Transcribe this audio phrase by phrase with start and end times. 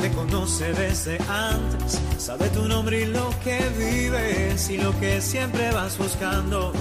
[0.00, 5.70] Te conoce desde antes, sabe tu nombre y lo que vives y lo que siempre
[5.72, 6.72] vas buscando.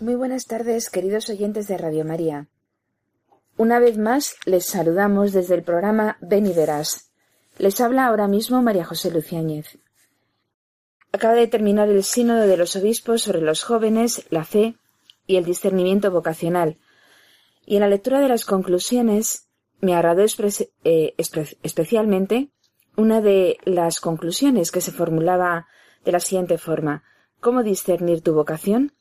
[0.00, 2.48] Muy buenas tardes, queridos oyentes de Radio María.
[3.56, 7.12] Una vez más les saludamos desde el programa Ven y Verás.
[7.56, 9.78] Les habla ahora mismo María José Luciáñez.
[11.12, 14.74] Acaba de terminar el sínodo de los obispos sobre los jóvenes, la fe
[15.28, 16.78] y el discernimiento vocacional.
[17.64, 19.46] Y en la lectura de las conclusiones
[19.82, 20.24] me agradó
[20.84, 22.50] eh, especialmente
[22.96, 25.66] una de las conclusiones que se formulaba
[26.04, 27.04] de la siguiente forma
[27.42, 28.92] ¿Cómo discernir tu vocación?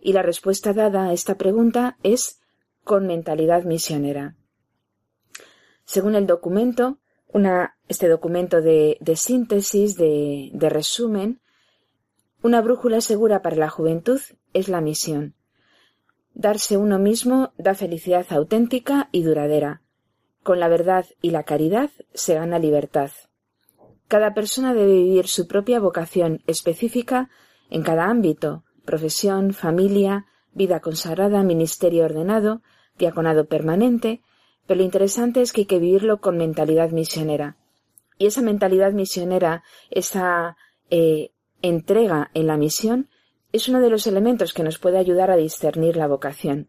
[0.00, 2.40] Y la respuesta dada a esta pregunta es
[2.84, 4.36] con mentalidad misionera.
[5.84, 7.00] Según el documento,
[7.88, 11.40] este documento de, síntesis, de resumen,
[12.44, 14.20] una brújula segura para la juventud
[14.52, 15.34] es la misión.
[16.32, 19.82] Darse uno mismo da felicidad auténtica y duradera.
[20.42, 23.10] Con la verdad y la caridad se gana libertad.
[24.08, 27.30] Cada persona debe vivir su propia vocación específica
[27.68, 32.62] en cada ámbito, profesión, familia, vida consagrada, ministerio ordenado,
[32.98, 34.22] diaconado permanente,
[34.66, 37.56] pero lo interesante es que hay que vivirlo con mentalidad misionera.
[38.18, 40.56] Y esa mentalidad misionera, esa
[40.90, 43.08] eh, entrega en la misión,
[43.52, 46.68] es uno de los elementos que nos puede ayudar a discernir la vocación.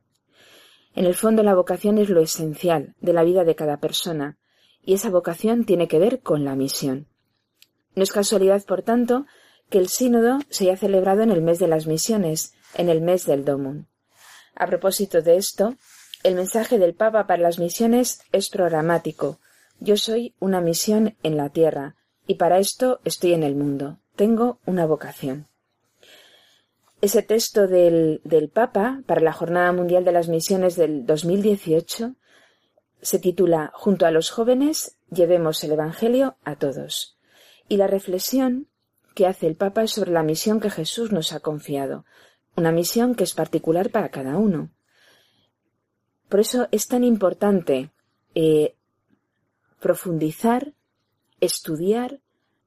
[0.95, 4.37] En el fondo la vocación es lo esencial de la vida de cada persona,
[4.83, 7.07] y esa vocación tiene que ver con la misión.
[7.95, 9.25] No es casualidad, por tanto,
[9.69, 13.25] que el sínodo se haya celebrado en el mes de las misiones, en el mes
[13.25, 13.85] del Domum.
[14.55, 15.75] A propósito de esto,
[16.23, 19.39] el mensaje del Papa para las misiones es programático.
[19.79, 21.95] Yo soy una misión en la tierra,
[22.27, 23.99] y para esto estoy en el mundo.
[24.15, 25.47] Tengo una vocación.
[27.01, 32.15] Ese texto del, del Papa para la Jornada Mundial de las Misiones del 2018
[33.01, 37.17] se titula Junto a los jóvenes llevemos el Evangelio a todos.
[37.67, 38.67] Y la reflexión
[39.15, 42.05] que hace el Papa es sobre la misión que Jesús nos ha confiado,
[42.55, 44.69] una misión que es particular para cada uno.
[46.29, 47.91] Por eso es tan importante
[48.35, 48.75] eh,
[49.79, 50.73] profundizar,
[51.39, 52.21] estudiar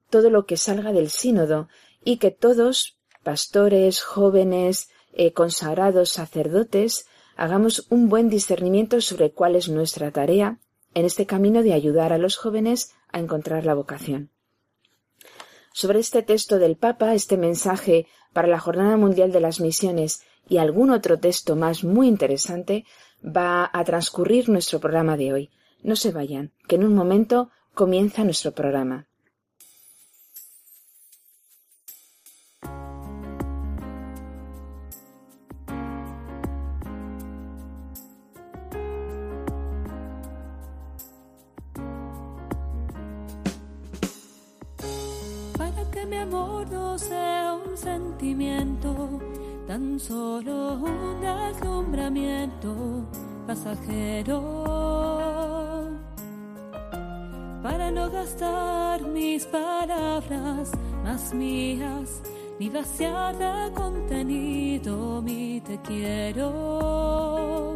[0.09, 1.67] todo lo que salga del sínodo
[2.03, 9.67] y que todos, pastores, jóvenes, eh, consagrados, sacerdotes, hagamos un buen discernimiento sobre cuál es
[9.67, 10.59] nuestra tarea
[10.93, 14.29] en este camino de ayudar a los jóvenes a encontrar la vocación.
[15.73, 20.57] Sobre este texto del Papa, este mensaje para la Jornada Mundial de las Misiones y
[20.57, 22.85] algún otro texto más muy interesante,
[23.25, 25.49] va a transcurrir nuestro programa de hoy.
[25.81, 29.07] No se vayan, que en un momento comienza nuestro programa.
[46.95, 49.19] No sea un sentimiento
[49.67, 53.03] tan solo un deslumbramiento
[53.45, 54.39] pasajero
[57.61, 60.71] para no gastar mis palabras
[61.03, 62.21] más mías
[62.61, 67.75] ni vaciar de contenido mi te quiero.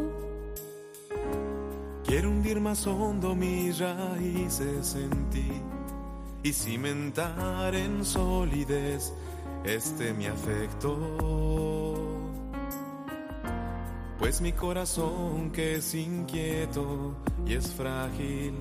[2.06, 5.79] Quiero hundir más hondo mis raíces en ti
[6.44, 9.14] y cimentar en solidez
[9.64, 10.98] este mi afecto.
[14.18, 17.16] Pues mi corazón que es inquieto
[17.46, 18.54] y es frágil,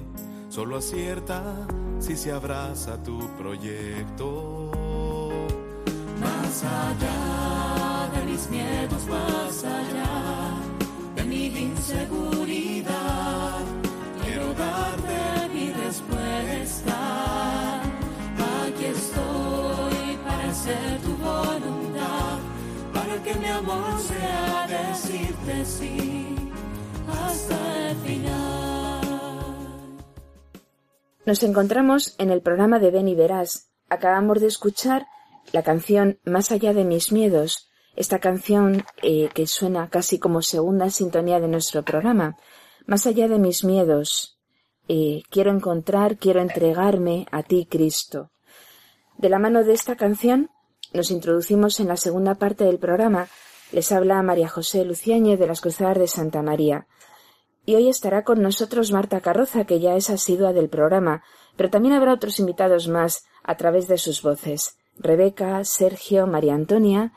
[0.48, 1.42] solo acierta
[1.98, 4.70] si se abraza tu proyecto.
[6.20, 9.06] Más allá de mis miedos,
[23.98, 26.36] sea decirte sí
[27.08, 29.00] hasta el final.
[31.26, 33.70] Nos encontramos en el programa de Ven y Verás.
[33.88, 35.06] Acabamos de escuchar
[35.52, 40.90] la canción Más allá de mis miedos, esta canción eh, que suena casi como segunda
[40.90, 42.36] sintonía de nuestro programa.
[42.86, 44.38] Más allá de mis miedos,
[44.88, 48.30] eh, quiero encontrar, quiero entregarme a ti, Cristo.
[49.16, 50.50] De la mano de esta canción
[50.92, 53.28] nos introducimos en la segunda parte del programa,
[53.72, 56.86] les habla María José Luciáñez de las Cruzadas de Santa María.
[57.66, 61.22] Y hoy estará con nosotros Marta Carroza, que ya es asidua del programa,
[61.56, 64.78] pero también habrá otros invitados más a través de sus voces.
[64.96, 67.12] Rebeca, Sergio, María Antonia,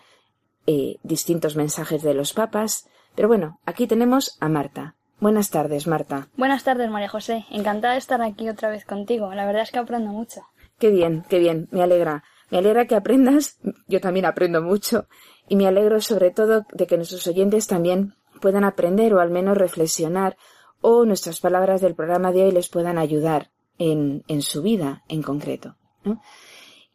[0.68, 2.88] eh, distintos mensajes de los papas.
[3.15, 4.95] Pero bueno, aquí tenemos a Marta.
[5.19, 6.30] Buenas tardes, Marta.
[6.36, 7.45] Buenas tardes, María José.
[7.51, 9.33] Encantada de estar aquí otra vez contigo.
[9.33, 10.42] La verdad es que aprendo mucho.
[10.80, 11.68] Qué bien, qué bien.
[11.71, 12.24] Me alegra.
[12.50, 13.59] Me alegra que aprendas.
[13.88, 15.07] Yo también aprendo mucho.
[15.51, 19.57] Y me alegro sobre todo de que nuestros oyentes también puedan aprender o al menos
[19.57, 20.38] reflexionar
[20.80, 25.21] o nuestras palabras del programa de hoy les puedan ayudar en, en su vida en
[25.21, 25.75] concreto.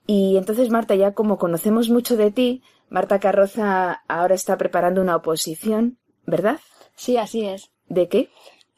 [0.06, 5.16] Y entonces, Marta, ya como conocemos mucho de ti, Marta Carroza ahora está preparando una
[5.16, 6.58] oposición, ¿verdad?
[6.94, 7.70] Sí, así es.
[7.90, 8.30] ¿De qué?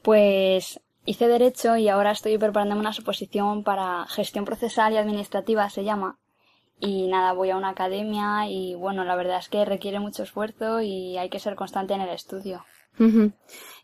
[0.02, 5.84] Pues hice Derecho y ahora estoy preparando una oposición para Gestión Procesal y Administrativa, se
[5.84, 6.18] llama.
[6.80, 10.80] Y nada, voy a una academia y bueno, la verdad es que requiere mucho esfuerzo
[10.80, 12.64] y hay que ser constante en el estudio.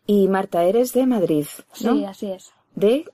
[0.05, 1.47] Y Marta, eres de Madrid,
[1.81, 1.95] ¿no?
[1.95, 2.51] Sí, así es.
[2.73, 3.05] ¿De,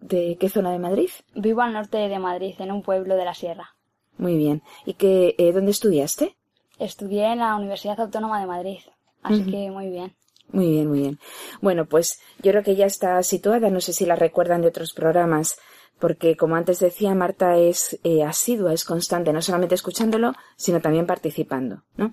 [0.00, 1.10] de qué zona de Madrid?
[1.34, 3.74] Vivo al norte de Madrid, en un pueblo de la sierra.
[4.16, 4.62] Muy bien.
[4.86, 6.36] ¿Y qué, eh, dónde estudiaste?
[6.78, 8.80] Estudié en la Universidad Autónoma de Madrid,
[9.22, 10.14] así que muy bien.
[10.48, 11.18] Muy bien, muy bien.
[11.60, 14.92] Bueno, pues yo creo que ya está situada, no sé si la recuerdan de otros
[14.92, 15.58] programas,
[16.04, 21.06] porque como antes decía, Marta es eh, asidua, es constante, no solamente escuchándolo, sino también
[21.06, 22.12] participando, ¿no?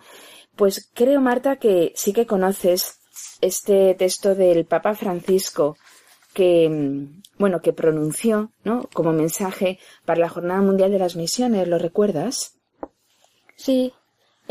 [0.55, 3.01] Pues creo, Marta, que sí que conoces
[3.41, 5.75] este texto del Papa Francisco
[6.33, 8.87] que, mm, bueno, que pronunció, ¿no?
[8.93, 12.55] Como mensaje para la Jornada Mundial de las Misiones, ¿lo recuerdas?
[13.57, 13.91] Sí,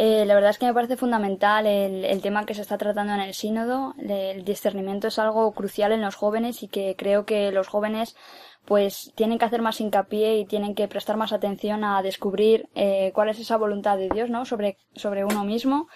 [0.03, 3.13] eh, la verdad es que me parece fundamental el, el, tema que se está tratando
[3.13, 3.95] en el sínodo.
[3.99, 8.17] El discernimiento es algo crucial en los jóvenes y que creo que los jóvenes
[8.65, 13.13] pues tienen que hacer más hincapié y tienen que prestar más atención a descubrir eh,
[13.15, 14.47] cuál es esa voluntad de Dios, ¿no?
[14.47, 15.87] Sobre, sobre uno mismo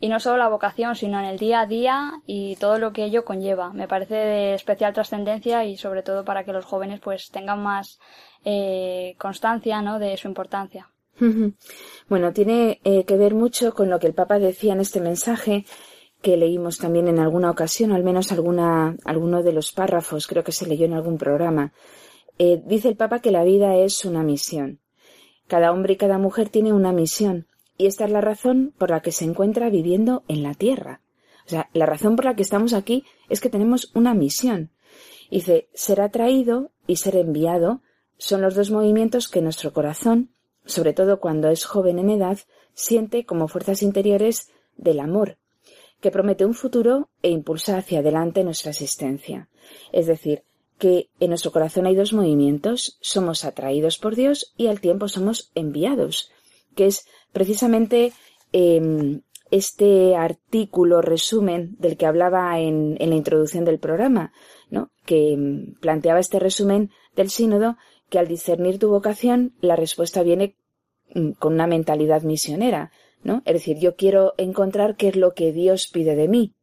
[0.00, 3.04] y no solo la vocación, sino en el día a día y todo lo que
[3.04, 3.72] ello conlleva.
[3.72, 8.00] Me parece de especial trascendencia y sobre todo para que los jóvenes pues tengan más
[8.44, 9.98] eh, constancia, ¿no?
[9.98, 10.90] De su importancia.
[12.08, 15.64] Bueno, tiene eh, que ver mucho con lo que el Papa decía en este mensaje
[16.22, 20.52] que leímos también en alguna ocasión, al menos alguna, alguno de los párrafos, creo que
[20.52, 21.72] se leyó en algún programa.
[22.38, 24.80] Eh, dice el Papa que la vida es una misión.
[25.46, 27.46] Cada hombre y cada mujer tiene una misión,
[27.78, 31.00] y esta es la razón por la que se encuentra viviendo en la tierra.
[31.46, 34.70] O sea, la razón por la que estamos aquí es que tenemos una misión.
[35.30, 37.82] Dice, ser atraído y ser enviado
[38.18, 40.30] son los dos movimientos que nuestro corazón,
[40.66, 42.38] sobre todo cuando es joven en edad,
[42.74, 45.38] siente como fuerzas interiores del amor,
[46.00, 49.48] que promete un futuro e impulsa hacia adelante nuestra existencia.
[49.92, 50.42] Es decir,
[50.78, 55.50] que en nuestro corazón hay dos movimientos, somos atraídos por Dios y al tiempo somos
[55.54, 56.30] enviados,
[56.74, 58.12] que es precisamente
[58.52, 59.20] eh,
[59.50, 64.32] este artículo resumen del que hablaba en, en la introducción del programa,
[64.70, 64.90] ¿no?
[65.04, 67.76] que em, planteaba este resumen del sínodo
[68.10, 70.56] que al discernir tu vocación la respuesta viene
[71.14, 72.92] mm, con una mentalidad misionera,
[73.22, 73.42] ¿no?
[73.44, 76.54] Es decir, yo quiero encontrar qué es lo que Dios pide de mí,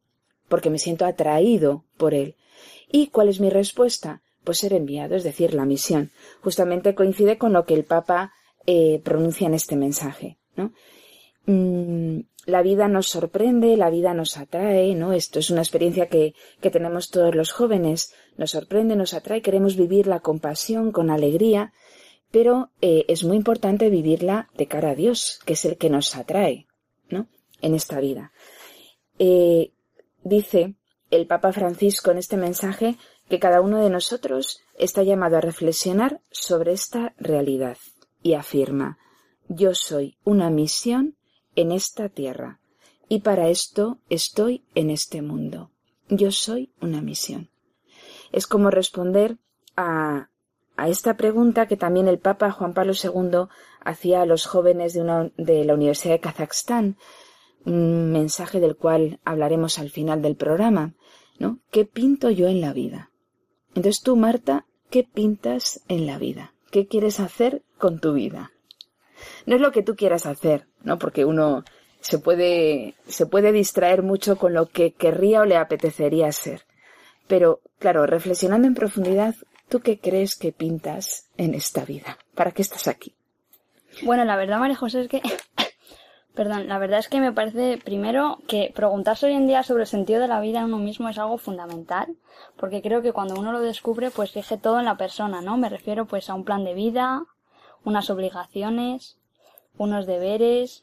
[0.48, 2.36] porque me siento atraído por él.
[2.90, 4.22] ¿Y cuál es mi respuesta?
[4.44, 6.10] Pues ser enviado, es decir, la misión.
[6.42, 8.32] Justamente coincide con lo que el Papa
[8.66, 10.72] eh, pronuncia en este mensaje, ¿no?
[11.46, 15.12] Mm, la vida nos sorprende, la vida nos atrae, ¿no?
[15.12, 18.14] Esto es una experiencia que, que tenemos todos los jóvenes.
[18.36, 21.72] Nos sorprende, nos atrae, queremos vivirla con pasión, con alegría,
[22.30, 26.16] pero eh, es muy importante vivirla de cara a Dios, que es el que nos
[26.16, 26.66] atrae,
[27.08, 27.28] ¿no?
[27.60, 28.32] En esta vida.
[29.18, 29.72] Eh,
[30.24, 30.74] dice
[31.10, 32.96] el Papa Francisco en este mensaje
[33.28, 37.78] que cada uno de nosotros está llamado a reflexionar sobre esta realidad
[38.22, 38.98] y afirma,
[39.48, 41.16] yo soy una misión
[41.54, 42.60] en esta tierra
[43.08, 45.70] y para esto estoy en este mundo.
[46.08, 47.50] Yo soy una misión.
[48.34, 49.38] Es como responder
[49.76, 50.28] a,
[50.76, 53.48] a esta pregunta que también el Papa Juan Pablo II
[53.80, 56.96] hacía a los jóvenes de, una, de la Universidad de Kazajstán,
[57.64, 60.94] un mensaje del cual hablaremos al final del programa,
[61.38, 61.60] ¿no?
[61.70, 63.12] ¿Qué pinto yo en la vida?
[63.68, 66.54] Entonces tú, Marta, ¿qué pintas en la vida?
[66.72, 68.50] ¿Qué quieres hacer con tu vida?
[69.46, 70.98] No es lo que tú quieras hacer, ¿no?
[70.98, 71.62] Porque uno
[72.00, 76.66] se puede, se puede distraer mucho con lo que querría o le apetecería ser.
[77.26, 79.34] Pero, claro, reflexionando en profundidad,
[79.68, 82.18] ¿tú qué crees que pintas en esta vida?
[82.34, 83.14] ¿Para qué estás aquí?
[84.02, 85.22] Bueno, la verdad, María José, es que
[86.34, 89.88] Perdón, la verdad es que me parece primero que preguntarse hoy en día sobre el
[89.88, 92.16] sentido de la vida en uno mismo es algo fundamental,
[92.56, 95.56] porque creo que cuando uno lo descubre, pues fije todo en la persona, ¿no?
[95.56, 97.22] Me refiero pues a un plan de vida,
[97.84, 99.16] unas obligaciones,
[99.78, 100.82] unos deberes,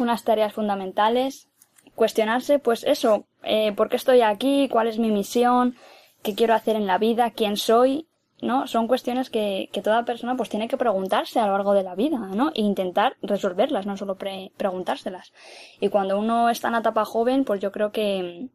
[0.00, 1.48] unas tareas fundamentales,
[1.94, 4.68] cuestionarse, pues eso, eh, ¿por qué estoy aquí?
[4.68, 5.76] ¿Cuál es mi misión?
[6.22, 7.30] ¿Qué quiero hacer en la vida?
[7.30, 8.06] ¿Quién soy?
[8.40, 8.66] ¿No?
[8.66, 11.94] Son cuestiones que, que toda persona pues tiene que preguntarse a lo largo de la
[11.94, 12.50] vida, ¿no?
[12.54, 15.32] E intentar resolverlas, no solo preguntárselas.
[15.80, 18.48] Y cuando uno está en la etapa joven, pues yo creo que,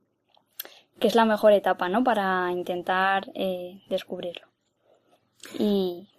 [1.00, 2.04] que es la mejor etapa, ¿no?
[2.04, 4.48] Para intentar eh, descubrirlo.
[5.58, 6.10] Y,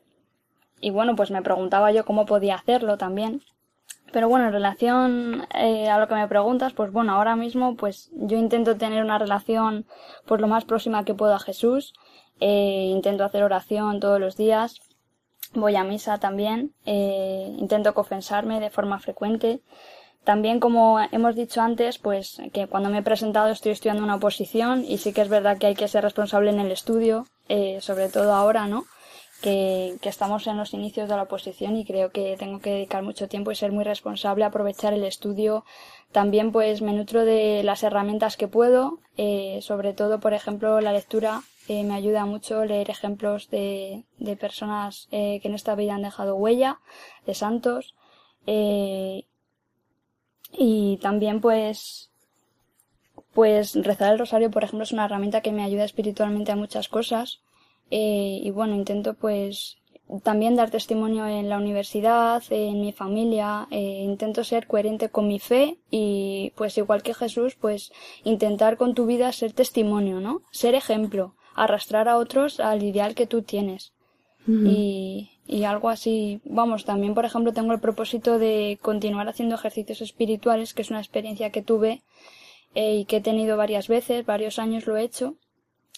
[0.81, 3.43] y bueno, pues me preguntaba yo cómo podía hacerlo también.
[4.13, 8.11] Pero bueno, en relación eh, a lo que me preguntas, pues bueno, ahora mismo pues
[8.13, 9.87] yo intento tener una relación
[10.27, 11.93] pues lo más próxima que puedo a Jesús.
[12.41, 14.81] Eh, intento hacer oración todos los días.
[15.55, 16.73] Voy a misa también.
[16.87, 19.61] Eh, intento confesarme de forma frecuente.
[20.25, 24.85] También, como hemos dicho antes, pues que cuando me he presentado estoy estudiando una oposición
[24.85, 27.25] y sí que es verdad que hay que ser responsable en el estudio,
[27.81, 28.85] sobre todo ahora, ¿no?
[29.43, 33.29] Que, estamos en los inicios de la oposición y creo que tengo que dedicar mucho
[33.29, 35.65] tiempo y ser muy responsable, aprovechar el estudio.
[36.13, 40.93] También pues me nutro de las herramientas que puedo, eh, sobre todo por ejemplo la
[40.93, 41.43] lectura.
[41.69, 46.03] Eh, me ayuda mucho leer ejemplos de, de personas eh, que en esta vida han
[46.03, 46.81] dejado huella,
[47.27, 47.95] de santos.
[48.47, 49.25] Eh,
[50.53, 52.11] y también pues
[53.35, 56.89] pues rezar el rosario por ejemplo es una herramienta que me ayuda espiritualmente a muchas
[56.89, 57.41] cosas
[57.91, 59.79] eh, y bueno intento pues
[60.23, 65.39] también dar testimonio en la universidad en mi familia eh, intento ser coherente con mi
[65.39, 67.93] fe y pues igual que Jesús pues
[68.25, 73.27] intentar con tu vida ser testimonio no ser ejemplo arrastrar a otros al ideal que
[73.27, 73.93] tú tienes.
[74.47, 76.41] Y, y algo así.
[76.45, 81.01] Vamos, también, por ejemplo, tengo el propósito de continuar haciendo ejercicios espirituales, que es una
[81.01, 82.03] experiencia que tuve
[82.75, 85.35] eh, y que he tenido varias veces, varios años lo he hecho,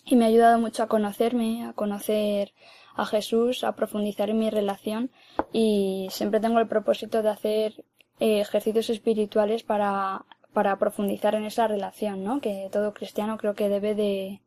[0.04, 2.52] y me ha ayudado mucho a conocerme, a conocer
[2.94, 5.10] a Jesús, a profundizar en mi relación,
[5.52, 7.84] y siempre tengo el propósito de hacer
[8.18, 12.40] eh, ejercicios espirituales para, para profundizar en esa relación, ¿no?
[12.40, 14.40] Que todo cristiano creo que debe de,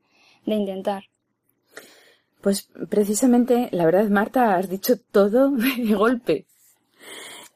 [0.46, 1.06] de intentar.
[2.42, 6.46] Pues precisamente, la verdad, Marta, has dicho todo de golpe.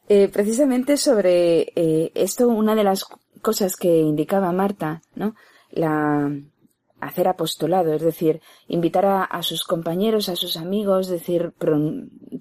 [0.10, 3.04] Eh, precisamente sobre eh, esto, una de las
[3.42, 5.36] cosas que indicaba Marta, ¿no?
[5.70, 6.32] La
[7.00, 11.77] hacer apostolado, es decir, invitar a, sus compañeros, a sus amigos, decir, pro,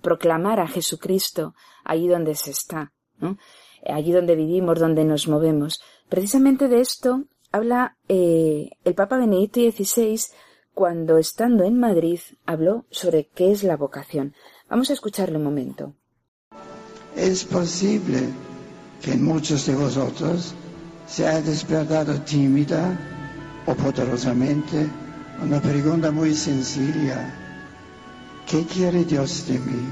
[0.03, 2.93] proclamar a Jesucristo allí donde se está.
[3.89, 5.81] Allí donde vivimos, donde nos movemos.
[6.09, 10.21] Precisamente de esto habla eh, el Papa Benedicto XVI
[10.75, 14.35] cuando estando en Madrid habló sobre qué es la vocación.
[14.69, 15.95] Vamos a escucharle un momento.
[17.15, 18.19] Es posible
[19.03, 20.55] que muchos de vosotros
[21.07, 23.16] se haya despertado tímida
[23.67, 24.89] o poderosamente
[25.43, 27.19] una pregunta muy sencilla.
[28.47, 29.89] ¿Qué quiere Dios de mí?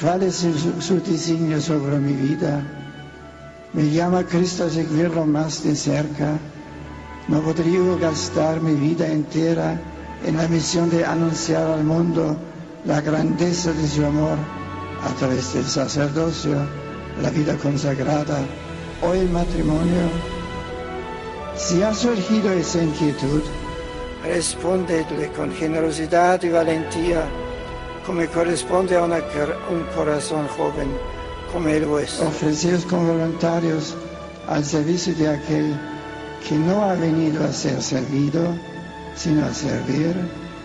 [0.00, 2.62] ¿Cuál es su, su designio sobre mi vida?
[3.72, 6.38] ¿Me llama Cristo a seguirlo más de cerca?
[7.28, 9.80] No podría gastar mi vida entera
[10.24, 12.36] en la misión de anunciar al mundo
[12.84, 14.36] la grandeza de su amor
[15.04, 16.56] a través del sacerdocio,
[17.22, 18.40] la vida consagrada
[19.02, 20.31] o el matrimonio.
[21.56, 23.42] Si ha surgido esa inquietud,
[24.24, 27.24] respondedle con generosidad y valentía,
[28.06, 29.16] como corresponde a una,
[29.70, 30.88] un corazón joven
[31.52, 32.28] como el vuestro.
[32.28, 33.94] Ofreceos como voluntarios
[34.48, 35.78] al servicio de aquel
[36.48, 38.42] que no ha venido a ser servido,
[39.14, 40.16] sino a servir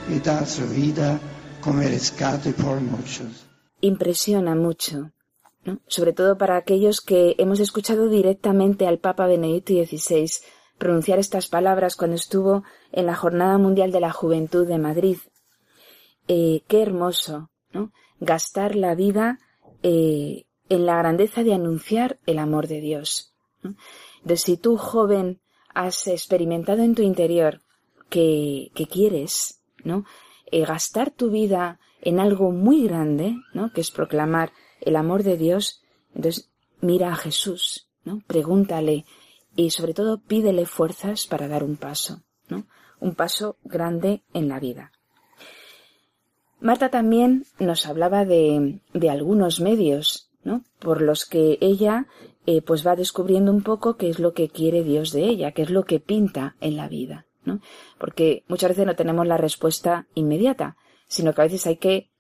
[0.10, 1.20] y dar su vida
[1.62, 3.46] como rescate por muchos.
[3.82, 5.12] Impresiona mucho,
[5.66, 5.80] ¿no?
[5.88, 10.30] sobre todo para aquellos que hemos escuchado directamente al Papa Benedicto XVI
[10.78, 15.18] pronunciar estas palabras cuando estuvo en la Jornada Mundial de la Juventud de Madrid.
[16.28, 17.92] Eh, qué hermoso, ¿no?
[18.20, 19.40] Gastar la vida
[19.84, 23.34] eh, en la grandeza de anunciar el amor de Dios.
[23.62, 23.76] ¿no?
[24.24, 25.40] De si tú, joven,
[25.74, 27.62] has experimentado en tu interior
[28.10, 30.06] que, que quieres, ¿no?
[30.52, 33.72] Eh, gastar tu vida en algo muy grande, ¿no?
[33.74, 35.82] Que es proclamar el amor de Dios,
[36.16, 36.50] entonces
[36.82, 38.22] mira a Jesús, ¿no?
[38.28, 39.06] Pregúntale
[39.58, 42.66] y sobre todo pídele fuerzas para dar un paso, ¿no?
[43.02, 44.92] Un paso grande en la vida.
[46.62, 50.64] Marta también nos hablaba de, de algunos medios, ¿no?
[50.80, 52.06] Por los que ella
[52.46, 55.64] eh, pues va descubriendo un poco qué es lo que quiere Dios de ella, qué
[55.64, 57.60] es lo que pinta en la vida, ¿no?
[57.98, 62.12] Porque muchas veces no tenemos la respuesta inmediata, sino que a veces hay que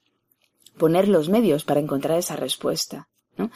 [0.78, 3.52] poner los medios para encontrar esa respuesta, ¿no?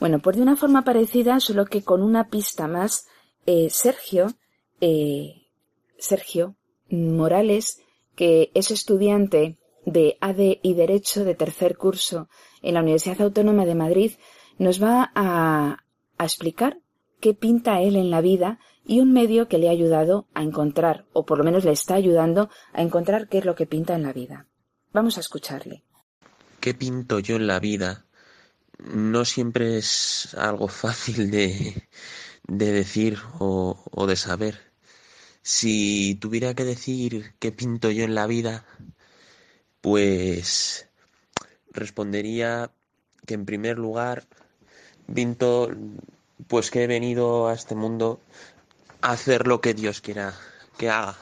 [0.00, 3.06] Bueno, pues de una forma parecida, solo que con una pista más,
[3.46, 4.28] eh, Sergio,
[4.80, 5.46] eh,
[5.98, 6.56] Sergio
[6.88, 7.80] Morales,
[8.14, 12.28] que es estudiante de AD y Derecho de tercer curso
[12.62, 14.12] en la Universidad Autónoma de Madrid,
[14.58, 15.84] nos va a,
[16.18, 16.78] a explicar
[17.20, 21.06] qué pinta él en la vida y un medio que le ha ayudado a encontrar,
[21.12, 24.02] o por lo menos le está ayudando a encontrar qué es lo que pinta en
[24.02, 24.46] la vida.
[24.92, 25.84] Vamos a escucharle.
[26.60, 28.06] ¿Qué pinto yo en la vida?
[28.78, 31.88] No siempre es algo fácil de,
[32.50, 34.60] de decir o, de saber.
[35.42, 38.66] Si tuviera que decir qué pinto yo en la vida,
[39.80, 40.88] pues
[41.72, 42.72] respondería
[43.24, 44.24] que en primer lugar
[45.14, 45.70] pinto
[46.48, 48.20] pues que he venido a este mundo
[49.00, 50.34] a hacer lo que Dios quiera
[50.76, 51.16] que haga.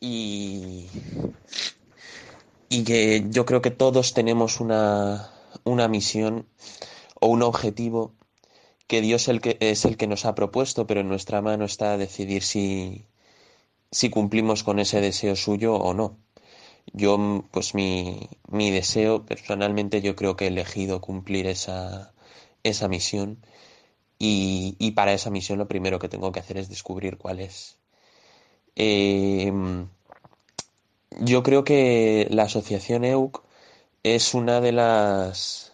[0.00, 0.88] Y,
[2.68, 5.30] y que yo creo que todos tenemos una,
[5.62, 6.46] una misión
[7.20, 8.12] o un objetivo
[8.92, 11.96] que Dios el que, es el que nos ha propuesto, pero en nuestra mano está
[11.96, 13.06] decidir si,
[13.90, 16.18] si cumplimos con ese deseo suyo o no.
[16.92, 22.12] Yo, pues mi, mi deseo, personalmente, yo creo que he elegido cumplir esa,
[22.64, 23.38] esa misión
[24.18, 27.78] y, y, para esa misión lo primero que tengo que hacer es descubrir cuál es.
[28.76, 29.50] Eh,
[31.20, 33.42] yo creo que la asociación EUC
[34.02, 35.71] es una de las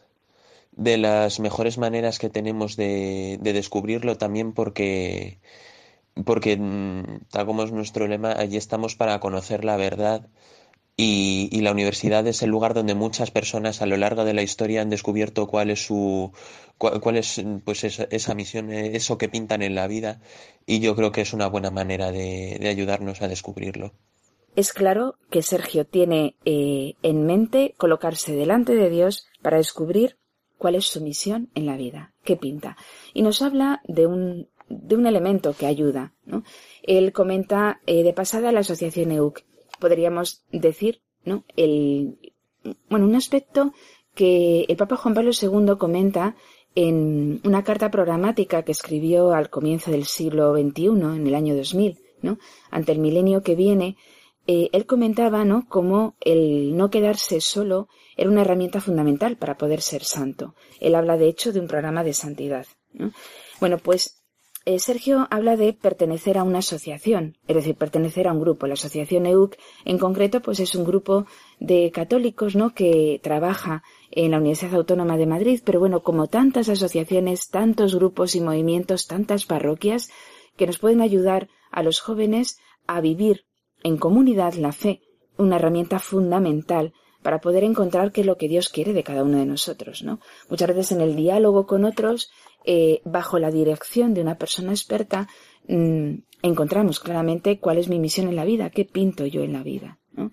[0.78, 5.40] de las mejores maneras que tenemos de, de descubrirlo también porque
[6.24, 6.56] porque
[7.30, 10.28] tal como es nuestro lema allí estamos para conocer la verdad
[10.96, 14.42] y, y, la universidad es el lugar donde muchas personas a lo largo de la
[14.42, 16.32] historia han descubierto cuál es su
[16.76, 20.20] cuál, cuál es pues esa, esa, misión, eso que pintan en la vida
[20.66, 23.92] y yo creo que es una buena manera de, de ayudarnos a descubrirlo.
[24.56, 30.17] Es claro que Sergio tiene eh, en mente colocarse delante de Dios para descubrir
[30.58, 32.76] cuál es su misión en la vida, qué pinta.
[33.14, 36.12] Y nos habla de un, de un elemento que ayuda.
[36.26, 36.44] ¿no?
[36.82, 39.44] Él comenta eh, de pasada la asociación EUC
[39.78, 41.44] podríamos decir, ¿no?
[41.56, 42.18] El,
[42.88, 43.72] bueno, un aspecto
[44.14, 46.36] que el Papa Juan Pablo II comenta
[46.74, 51.98] en una carta programática que escribió al comienzo del siglo XXI, en el año 2000,
[52.22, 52.38] ¿no?
[52.70, 53.96] Ante el milenio que viene,
[54.46, 55.66] eh, él comentaba, ¿no?
[55.68, 60.54] Cómo el no quedarse solo era una herramienta fundamental para poder ser santo.
[60.80, 62.66] Él habla, de hecho, de un programa de santidad.
[62.92, 63.12] ¿no?
[63.60, 64.24] Bueno, pues
[64.64, 68.66] eh, Sergio habla de pertenecer a una asociación, es decir, pertenecer a un grupo.
[68.66, 71.26] La asociación EUC, en concreto, pues es un grupo
[71.60, 72.74] de católicos, ¿no?
[72.74, 78.34] Que trabaja en la Universidad Autónoma de Madrid, pero bueno, como tantas asociaciones, tantos grupos
[78.34, 80.10] y movimientos, tantas parroquias,
[80.56, 83.44] que nos pueden ayudar a los jóvenes a vivir
[83.84, 85.02] en comunidad la fe,
[85.36, 89.38] una herramienta fundamental para poder encontrar qué es lo que Dios quiere de cada uno
[89.38, 90.20] de nosotros, ¿no?
[90.48, 92.30] Muchas veces en el diálogo con otros
[92.64, 95.28] eh, bajo la dirección de una persona experta,
[95.66, 99.62] mmm, encontramos claramente cuál es mi misión en la vida, qué pinto yo en la
[99.62, 99.98] vida.
[100.12, 100.32] ¿no?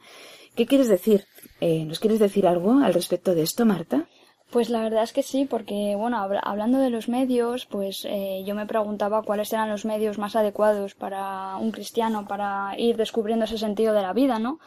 [0.55, 1.25] ¿Qué quieres decir?
[1.59, 4.07] Eh, ¿Nos quieres decir algo al respecto de esto, Marta?
[4.51, 8.55] Pues la verdad es que sí, porque bueno, hablando de los medios, pues eh, yo
[8.55, 13.57] me preguntaba cuáles eran los medios más adecuados para un cristiano para ir descubriendo ese
[13.57, 14.59] sentido de la vida, ¿no?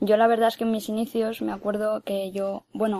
[0.00, 2.98] Yo la verdad es que en mis inicios me acuerdo que yo, bueno,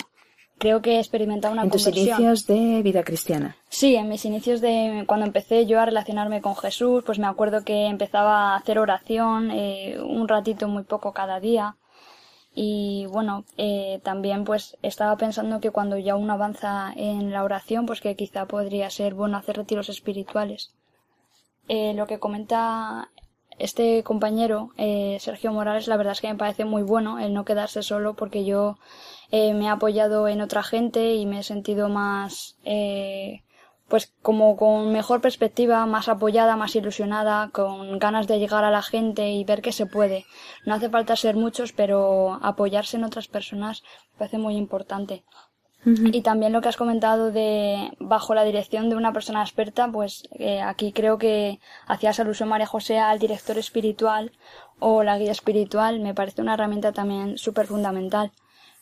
[0.59, 2.21] creo que he experimentado una ¿En tus conversión.
[2.21, 3.57] inicios de vida cristiana?
[3.69, 7.65] Sí, en mis inicios de cuando empecé yo a relacionarme con Jesús, pues me acuerdo
[7.65, 11.77] que empezaba a hacer oración eh, un ratito muy poco cada día.
[12.59, 17.85] Y bueno, eh, también pues estaba pensando que cuando ya uno avanza en la oración,
[17.85, 20.73] pues que quizá podría ser bueno hacer retiros espirituales.
[21.69, 23.11] Eh, lo que comenta
[23.59, 27.45] este compañero, eh, Sergio Morales, la verdad es que me parece muy bueno el no
[27.45, 28.79] quedarse solo porque yo
[29.31, 33.43] eh, me he apoyado en otra gente y me he sentido más, eh,
[33.89, 38.83] pues como con mejor perspectiva, más apoyada, más ilusionada, con ganas de llegar a la
[38.83, 40.27] gente y ver que se puede.
[40.65, 45.25] No hace falta ser muchos, pero apoyarse en otras personas me parece muy importante.
[45.89, 50.29] Y también lo que has comentado de bajo la dirección de una persona experta, pues
[50.33, 54.33] eh, aquí creo que hacías alusión María José al director espiritual
[54.81, 58.33] o la guía espiritual, me parece una herramienta también súper fundamental.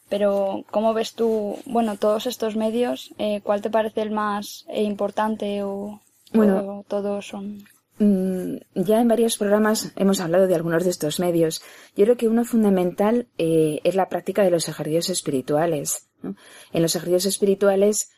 [0.08, 4.82] Pero, ¿cómo ves tú, bueno, todos estos medios, eh, cuál te parece el más eh,
[4.82, 6.00] importante o,
[6.32, 6.78] Bueno.
[6.80, 7.64] o todos son?
[7.98, 11.62] Mm, ya en varios programas hemos hablado de algunos de estos medios.
[11.96, 16.08] Yo creo que uno fundamental eh, es la práctica de los ejercicios espirituales.
[16.22, 16.34] ¿no?
[16.72, 18.10] En los ejercicios espirituales,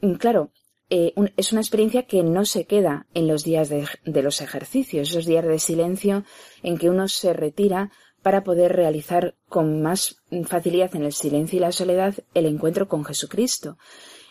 [0.00, 0.50] mm, claro,
[0.90, 4.40] eh, un- es una experiencia que no se queda en los días de, de los
[4.40, 6.24] ejercicios, esos días de silencio
[6.62, 7.90] en que uno se retira
[8.22, 13.04] para poder realizar con más facilidad en el silencio y la soledad el encuentro con
[13.04, 13.78] Jesucristo.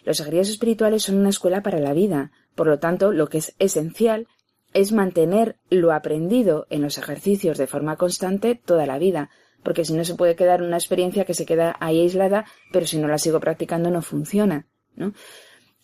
[0.03, 3.55] Los ejercicios espirituales son una escuela para la vida, por lo tanto, lo que es
[3.59, 4.27] esencial
[4.73, 9.29] es mantener lo aprendido en los ejercicios de forma constante toda la vida,
[9.63, 12.97] porque si no se puede quedar una experiencia que se queda ahí aislada, pero si
[12.97, 15.13] no la sigo practicando no funciona, ¿no?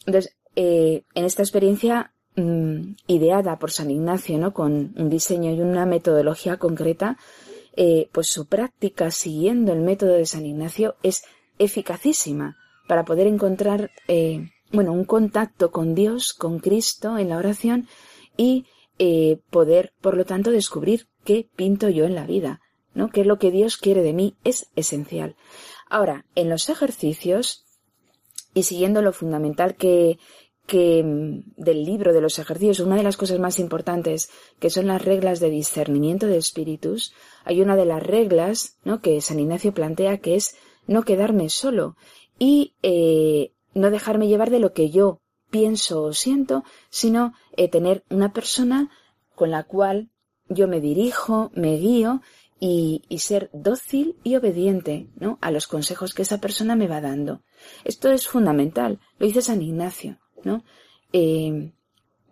[0.06, 4.54] Entonces, eh, en esta experiencia mm, ideada por San Ignacio, ¿no?
[4.54, 7.18] Con un diseño y una metodología concreta,
[7.80, 11.24] eh, pues su práctica siguiendo el método de San Ignacio es
[11.60, 17.88] eficacísima para poder encontrar, eh, bueno, un contacto con Dios, con Cristo en la oración
[18.36, 18.66] y
[18.98, 22.62] eh, poder, por lo tanto, descubrir qué pinto yo en la vida,
[22.96, 23.10] ¿no?
[23.10, 24.36] ¿Qué es lo que Dios quiere de mí?
[24.44, 25.36] Es esencial.
[25.88, 27.64] Ahora, en los ejercicios,
[28.56, 30.18] y siguiendo lo fundamental que,
[30.68, 34.86] que mm, del libro de los ejercicios, una de las cosas más importantes, que son
[34.86, 39.02] las reglas de discernimiento de espíritus, hay una de las reglas, ¿no?
[39.02, 41.96] que San Ignacio plantea, que es no quedarme solo
[42.38, 48.04] y eh, no dejarme llevar de lo que yo pienso o siento, sino eh, tener
[48.10, 48.92] una persona
[49.36, 50.10] con la cual
[50.50, 52.22] yo me dirijo, me guío
[52.60, 55.38] y, y, ser dócil y obediente ¿no?
[55.42, 57.44] a los consejos que esa persona me va dando.
[57.86, 60.18] Esto es fundamental, lo dice San Ignacio.
[60.44, 60.64] ¿No?
[61.14, 61.72] Eh,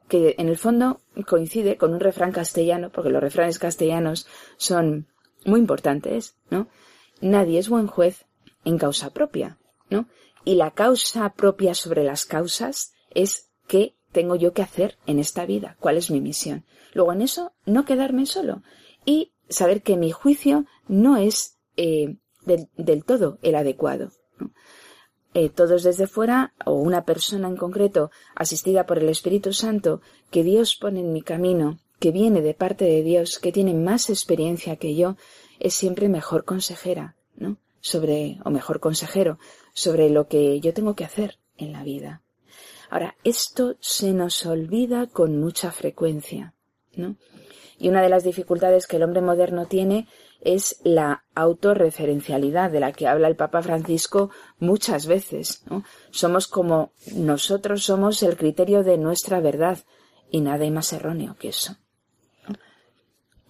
[0.08, 5.08] que en el fondo coincide con un refrán castellano, porque los refranes castellanos son
[5.46, 6.68] muy importantes, ¿no?
[7.22, 8.26] Nadie es buen juez
[8.66, 9.58] en causa propia,
[9.90, 10.08] ¿no?
[10.44, 15.46] Y la causa propia sobre las causas es qué tengo yo que hacer en esta
[15.46, 16.66] vida, cuál es mi misión.
[16.94, 18.62] Luego en eso no quedarme solo
[19.06, 24.12] y saber que mi juicio no es eh, del, del, todo el adecuado.
[25.36, 30.44] Eh, todos desde fuera o una persona en concreto asistida por el Espíritu Santo que
[30.44, 34.78] Dios pone en mi camino, que viene de parte de Dios, que tiene más experiencia
[34.78, 35.18] que yo,
[35.60, 37.58] es siempre mejor consejera, ¿no?
[37.82, 39.38] Sobre, o mejor consejero,
[39.74, 42.22] sobre lo que yo tengo que hacer en la vida.
[42.90, 46.54] Ahora, esto se nos olvida con mucha frecuencia,
[46.96, 47.18] ¿no?
[47.78, 50.08] Y una de las dificultades que el hombre moderno tiene
[50.42, 55.64] es la autorreferencialidad de la que habla el Papa Francisco muchas veces.
[56.12, 59.80] Somos como nosotros somos el criterio de nuestra verdad
[60.30, 61.76] y nada hay más erróneo que eso.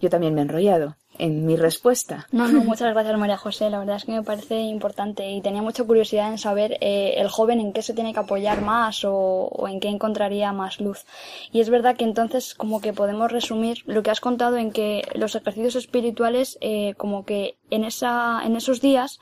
[0.00, 2.26] Yo también me he enrollado en mi respuesta.
[2.32, 3.70] No, no, muchas gracias María José.
[3.70, 7.28] La verdad es que me parece importante y tenía mucha curiosidad en saber eh, el
[7.28, 11.04] joven en qué se tiene que apoyar más o, o, en qué encontraría más luz.
[11.52, 15.02] Y es verdad que entonces como que podemos resumir lo que has contado en que
[15.14, 19.18] los ejercicios espirituales eh, como que en esa en esos días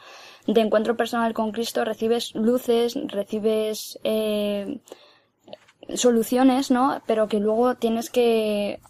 [0.46, 4.80] de encuentro personal con Cristo recibes luces, recibes eh,
[5.94, 7.02] soluciones, ¿no?
[7.07, 8.80] Pero que luego tienes que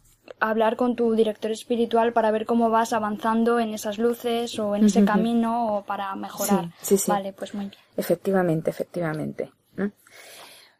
[0.41, 4.87] hablar con tu director espiritual para ver cómo vas avanzando en esas luces o en
[4.87, 5.07] ese uh -huh.
[5.07, 6.67] camino o para mejorar.
[6.81, 7.11] Sí, sí, sí.
[7.11, 7.83] Vale, pues muy bien.
[7.97, 9.53] Efectivamente, efectivamente.
[9.77, 9.93] ¿no?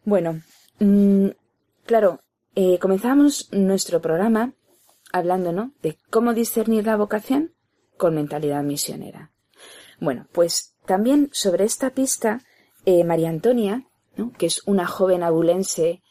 [0.05, 0.41] Bueno,
[0.79, 1.29] mmm,
[1.85, 2.21] claro,
[2.55, 4.53] eh, comenzamos nuestro programa
[5.13, 5.73] hablando, ¿no?
[5.83, 7.53] De cómo discernir la vocación
[7.97, 9.31] con mentalidad misionera.
[10.01, 12.41] Bueno, pues también sobre esta pista,
[12.85, 14.33] eh, María Antonia, ¿no?
[14.33, 16.03] que es una joven abulense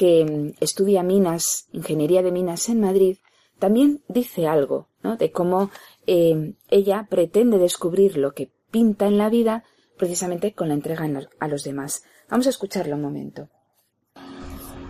[0.00, 3.18] que mm, estudia minas, ingeniería de minas en Madrid,
[3.58, 5.18] también dice algo, ¿no?
[5.18, 5.70] De cómo
[6.06, 9.62] eh, ella pretende descubrir lo que pinta en la vida
[9.98, 11.06] precisamente con la entrega
[11.38, 12.02] a los demás.
[12.30, 13.50] Vamos a escucharlo un momento.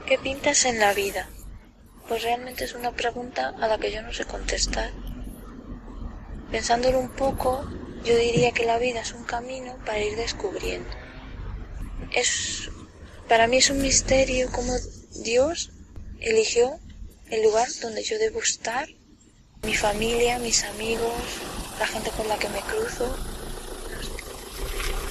[0.07, 1.29] ¿Qué pintas en la vida?
[2.07, 4.93] Pues realmente es una pregunta a la que yo no sé contestar.
[6.53, 7.65] Pensándolo un poco,
[8.05, 10.89] yo diría que la vida es un camino para ir descubriendo.
[12.13, 12.71] Es
[13.29, 14.73] para mí es un misterio cómo
[15.11, 15.71] Dios
[16.21, 16.79] eligió
[17.31, 18.89] el lugar donde yo debo estar,
[19.63, 21.13] mi familia, mis amigos,
[21.79, 23.15] la gente con la que me cruzo.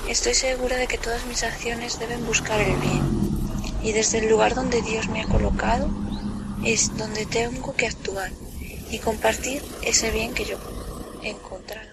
[0.07, 3.03] Estoy segura de que todas mis acciones deben buscar el bien.
[3.83, 5.89] Y desde el lugar donde Dios me ha colocado
[6.65, 8.31] es donde tengo que actuar
[8.91, 10.57] y compartir ese bien que yo
[11.23, 11.89] he encontrado.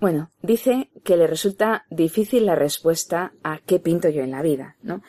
[0.00, 4.76] Bueno, dice que le resulta difícil la respuesta a qué pinto yo en la vida,
[4.82, 5.02] ¿no?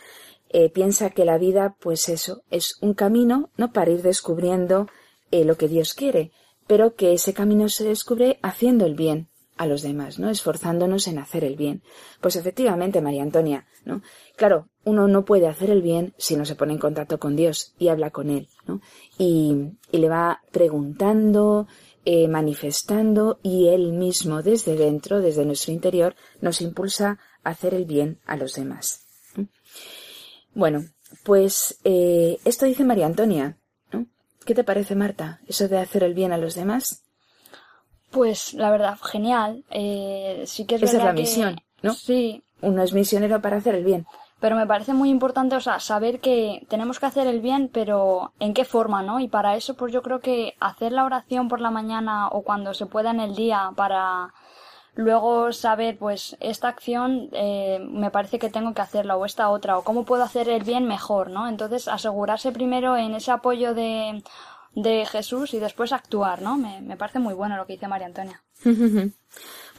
[0.49, 3.71] Eh, piensa que la vida, pues eso, es un camino, ¿no?
[3.71, 4.87] Para ir descubriendo
[5.31, 6.31] eh, lo que Dios quiere,
[6.67, 10.29] pero que ese camino se descubre haciendo el bien a los demás, ¿no?
[10.29, 11.83] Esforzándonos en hacer el bien.
[12.21, 14.01] Pues efectivamente, María Antonia, ¿no?
[14.37, 17.73] Claro, uno no puede hacer el bien si no se pone en contacto con Dios
[17.77, 18.79] y habla con Él, ¿no?
[19.17, 21.67] Y, y le va preguntando,
[22.05, 27.85] eh, manifestando y Él mismo desde dentro, desde nuestro interior, nos impulsa a hacer el
[27.85, 29.08] bien a los demás.
[30.53, 30.83] Bueno,
[31.23, 33.57] pues eh, esto dice María Antonia.
[33.91, 34.05] ¿no?
[34.45, 37.03] ¿Qué te parece, Marta, eso de hacer el bien a los demás?
[38.11, 39.63] Pues la verdad, genial.
[39.69, 41.21] Eh, sí que es Esa verdad es la que...
[41.21, 41.93] misión, ¿no?
[41.93, 42.43] Sí.
[42.61, 44.05] Uno es misionero para hacer el bien.
[44.39, 48.33] Pero me parece muy importante, o sea, saber que tenemos que hacer el bien, pero
[48.39, 49.19] en qué forma, ¿no?
[49.19, 52.73] Y para eso, pues yo creo que hacer la oración por la mañana o cuando
[52.73, 54.33] se pueda en el día para
[54.99, 59.77] luego saber, pues, esta acción eh, me parece que tengo que hacerla o esta otra,
[59.77, 61.47] o cómo puedo hacer el bien mejor, ¿no?
[61.47, 64.21] Entonces, asegurarse primero en ese apoyo de,
[64.75, 66.57] de Jesús y después actuar, ¿no?
[66.57, 68.43] Me, me parece muy bueno lo que dice María Antonia.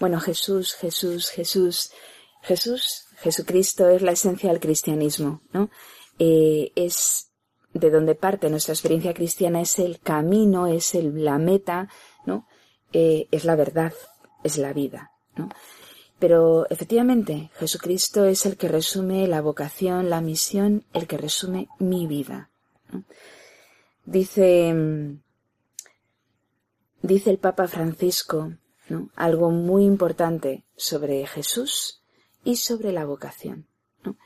[0.01, 1.93] bueno, Jesús, Jesús, Jesús,
[2.43, 5.69] Jesús, Jesucristo es la esencia del cristianismo, ¿no?
[6.19, 7.31] Eh, es
[7.75, 11.89] de donde parte nuestra experiencia cristiana, es el camino, es el, la meta,
[12.25, 12.47] ¿no?
[12.93, 13.93] Eh, es la verdad,
[14.43, 15.13] es la vida.
[15.37, 15.49] ¿no?
[16.21, 22.07] Pero efectivamente, Jesucristo es el que resume la vocación, la misión, el que resume mi
[22.07, 22.51] vida.
[24.05, 24.75] Dice,
[27.01, 28.53] dice el Papa Francisco
[28.91, 29.09] ¿no?
[29.17, 32.03] algo muy importante sobre Jesús
[32.45, 33.67] y sobre la vocación.
[34.05, 34.17] ¿no?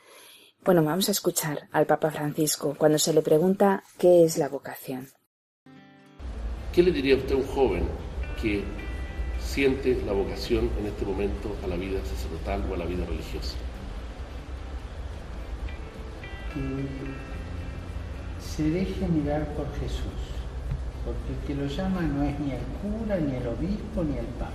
[0.65, 5.07] Bueno, vamos a escuchar al Papa Francisco cuando se le pregunta qué es la vocación.
[6.73, 7.87] ¿Qué le diría usted a un joven
[8.41, 8.65] que
[9.55, 13.55] siente la vocación en este momento a la vida sacerdotal o a la vida religiosa?
[16.53, 16.85] Que
[18.43, 20.19] se deje mirar por Jesús,
[21.05, 24.25] porque el que lo llama no es ni el cura, ni el obispo, ni el
[24.37, 24.51] papa,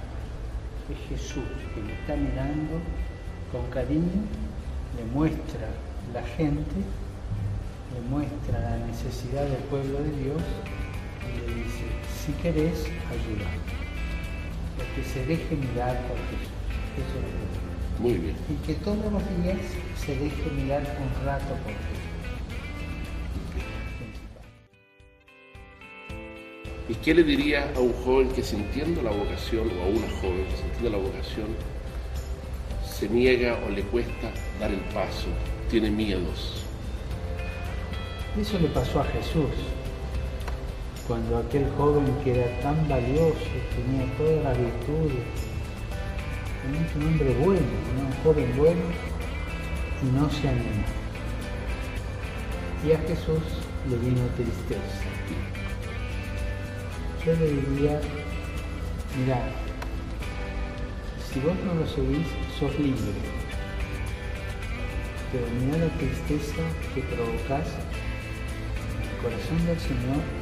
[0.92, 2.76] es Jesús que le está mirando
[3.52, 4.20] con cariño,
[4.98, 5.68] le muestra
[6.12, 6.76] la gente,
[7.94, 10.42] le muestra la necesidad del pueblo de Dios
[11.24, 11.86] y le dice,
[12.22, 13.79] si querés, ayudar
[14.94, 16.48] que se deje mirar por Jesús.
[16.96, 18.36] Eso es Muy bien.
[18.48, 19.58] Y que todos los días
[19.96, 22.10] se deje mirar un rato por Jesús.
[26.88, 30.44] ¿Y qué le diría a un joven que sintiendo la vocación, o a una joven
[30.46, 31.46] que sintiendo la vocación,
[32.84, 35.28] se niega o le cuesta dar el paso,
[35.70, 36.64] tiene miedos?
[38.40, 39.50] Eso le pasó a Jesús
[41.10, 45.24] cuando aquel joven que era tan valioso, tenía todas las virtudes,
[46.62, 47.66] tenía un hombre bueno,
[47.98, 48.80] un joven bueno,
[50.04, 50.84] y no se animó.
[52.86, 53.42] Y a Jesús
[53.90, 55.10] le vino tristeza.
[57.26, 58.00] Yo le diría,
[59.18, 59.50] mira,
[61.28, 63.18] si vos no lo seguís, sos libre.
[65.32, 66.62] Pero mira la tristeza
[66.94, 67.66] que provocás
[68.94, 70.39] en el corazón del Señor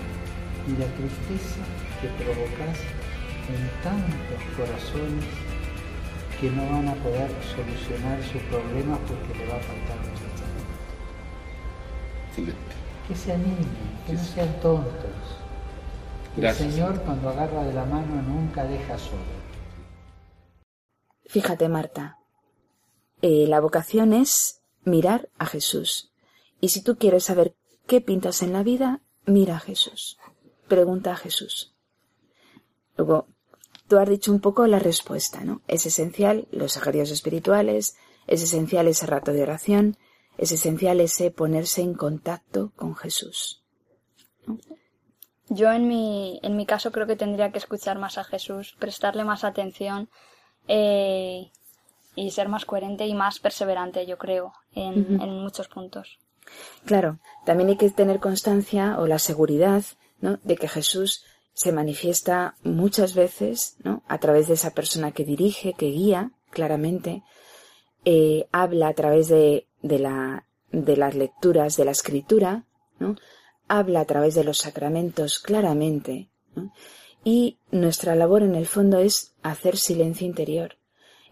[0.69, 1.65] y la tristeza
[2.01, 2.79] que provocas
[3.49, 5.25] en tantos corazones
[6.41, 10.29] que no van a poder solucionar sus problemas porque le va a faltar mucho.
[13.09, 13.67] Que se animen,
[14.07, 15.17] que no sean tontos.
[16.37, 19.39] El Señor cuando agarra de la mano nunca deja solo.
[21.25, 22.19] Fíjate, Marta,
[23.23, 26.13] eh, la vocación es mirar a Jesús.
[26.61, 30.19] Y si tú quieres saber qué pintas en la vida, mira a Jesús
[30.69, 31.75] pregunta a Jesús.
[32.97, 33.27] Luego,
[33.89, 35.63] tú has dicho un poco la respuesta, ¿no?
[35.67, 39.97] Es esencial los ejercicios espirituales, es esencial ese rato de oración,
[40.37, 43.63] es esencial ese ponerse en contacto con Jesús.
[45.49, 49.25] Yo en mi, en mi caso creo que tendría que escuchar más a Jesús, prestarle
[49.25, 50.11] más atención
[50.69, 51.51] eh,
[52.15, 56.19] y ser más coherente y más perseverante, yo creo, en, en muchos puntos.
[56.85, 59.83] Claro, también hay que tener constancia o la seguridad
[60.21, 61.25] de que Jesús
[61.59, 64.03] se manifiesta muchas veces, ¿no?
[64.07, 67.23] A través de esa persona que dirige, que guía, claramente,
[68.05, 72.65] eh, habla a través de, de, la, de las lecturas de la escritura,
[72.99, 73.17] ¿no?
[73.67, 76.31] Habla a través de los sacramentos claramente,
[77.25, 80.77] Y nuestra labor en el fondo es hacer silencio interior.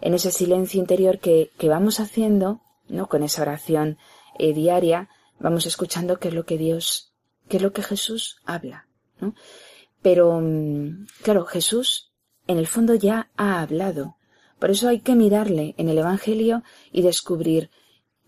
[0.01, 3.09] En ese silencio interior que, que vamos haciendo, ¿no?
[3.09, 3.97] Con esa oración
[4.39, 7.16] eh, diaria, vamos escuchando qué es lo que Dios
[7.49, 8.89] que es lo que Jesús habla.
[9.21, 9.35] ¿no?
[10.03, 12.13] Pero, mm, claro, Jesús
[12.47, 14.17] en el fondo ya ha hablado.
[14.59, 17.71] Por eso hay que mirarle en el Evangelio y descubrir,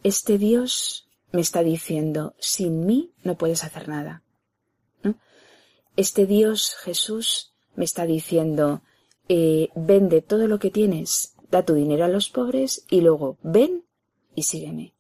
[0.02, 4.22] este Dios me está diciendo, sin mí no puedes hacer nada.
[5.02, 5.18] ¿no?
[5.96, 8.82] Este Dios, Jesús, me está diciendo,
[9.28, 13.84] eh, vende todo lo que tienes, da tu dinero a los pobres y luego ven
[14.34, 14.94] y sígueme.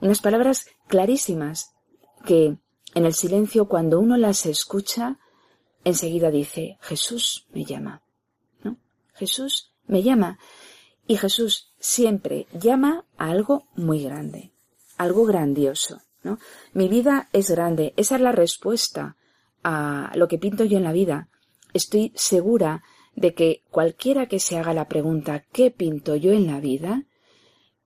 [0.00, 1.74] Unas palabras clarísimas
[2.24, 2.56] que
[2.94, 5.18] en el silencio, cuando uno las escucha,
[5.84, 8.02] enseguida dice, Jesús me llama.
[8.62, 8.78] ¿No?
[9.14, 10.38] Jesús me llama.
[11.06, 14.52] Y Jesús siempre llama a algo muy grande,
[14.96, 16.00] algo grandioso.
[16.22, 16.38] ¿no?
[16.72, 17.92] Mi vida es grande.
[17.96, 19.16] Esa es la respuesta
[19.62, 21.28] a lo que pinto yo en la vida.
[21.72, 22.82] Estoy segura
[23.16, 27.04] de que cualquiera que se haga la pregunta ¿qué pinto yo en la vida?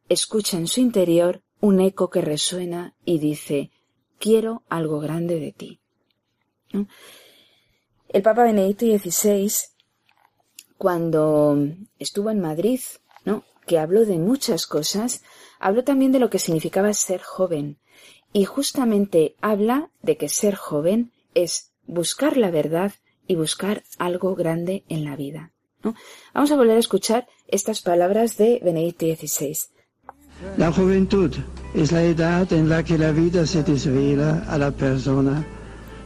[0.08, 3.70] escucha en su interior un eco que resuena y dice
[4.18, 5.80] quiero algo grande de ti.
[8.08, 9.50] El Papa Benedicto XVI
[10.78, 11.58] cuando
[11.98, 12.80] estuvo en Madrid,
[13.24, 13.44] ¿no?
[13.66, 15.22] que habló de muchas cosas,
[15.58, 17.78] habló también de lo que significaba ser joven.
[18.32, 22.92] Y justamente habla de que ser joven es buscar la verdad
[23.26, 25.52] y buscar algo grande en la vida.
[26.32, 29.56] Vamos a volver a escuchar estas palabras de Benedicto XVI.
[30.56, 31.34] La juventud
[31.74, 35.44] es la edad en la que la vida se desvela a la persona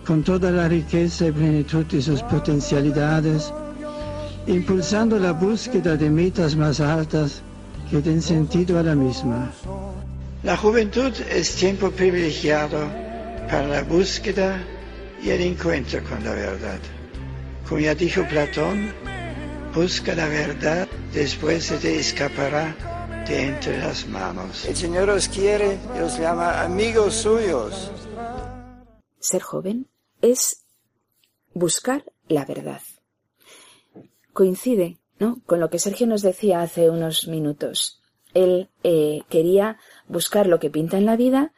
[0.07, 3.53] con toda la riqueza y plenitud de sus potencialidades,
[4.47, 7.42] impulsando la búsqueda de metas más altas
[7.90, 9.53] que den sentido a la misma.
[10.42, 12.79] La juventud es tiempo privilegiado
[13.51, 14.59] para la búsqueda
[15.23, 16.81] y el encuentro con la verdad.
[17.68, 18.92] Como ya dijo Platón,
[19.75, 22.75] busca la verdad, después se te escapará
[23.28, 24.64] de entre las manos.
[24.64, 27.90] El Señor os quiere y os llama amigos suyos.
[29.18, 29.88] Ser joven
[30.20, 30.64] es
[31.54, 32.80] buscar la verdad.
[34.32, 35.40] Coincide ¿no?
[35.46, 38.00] con lo que Sergio nos decía hace unos minutos.
[38.35, 41.52] Él eh, quería buscar lo que pinta en la vida,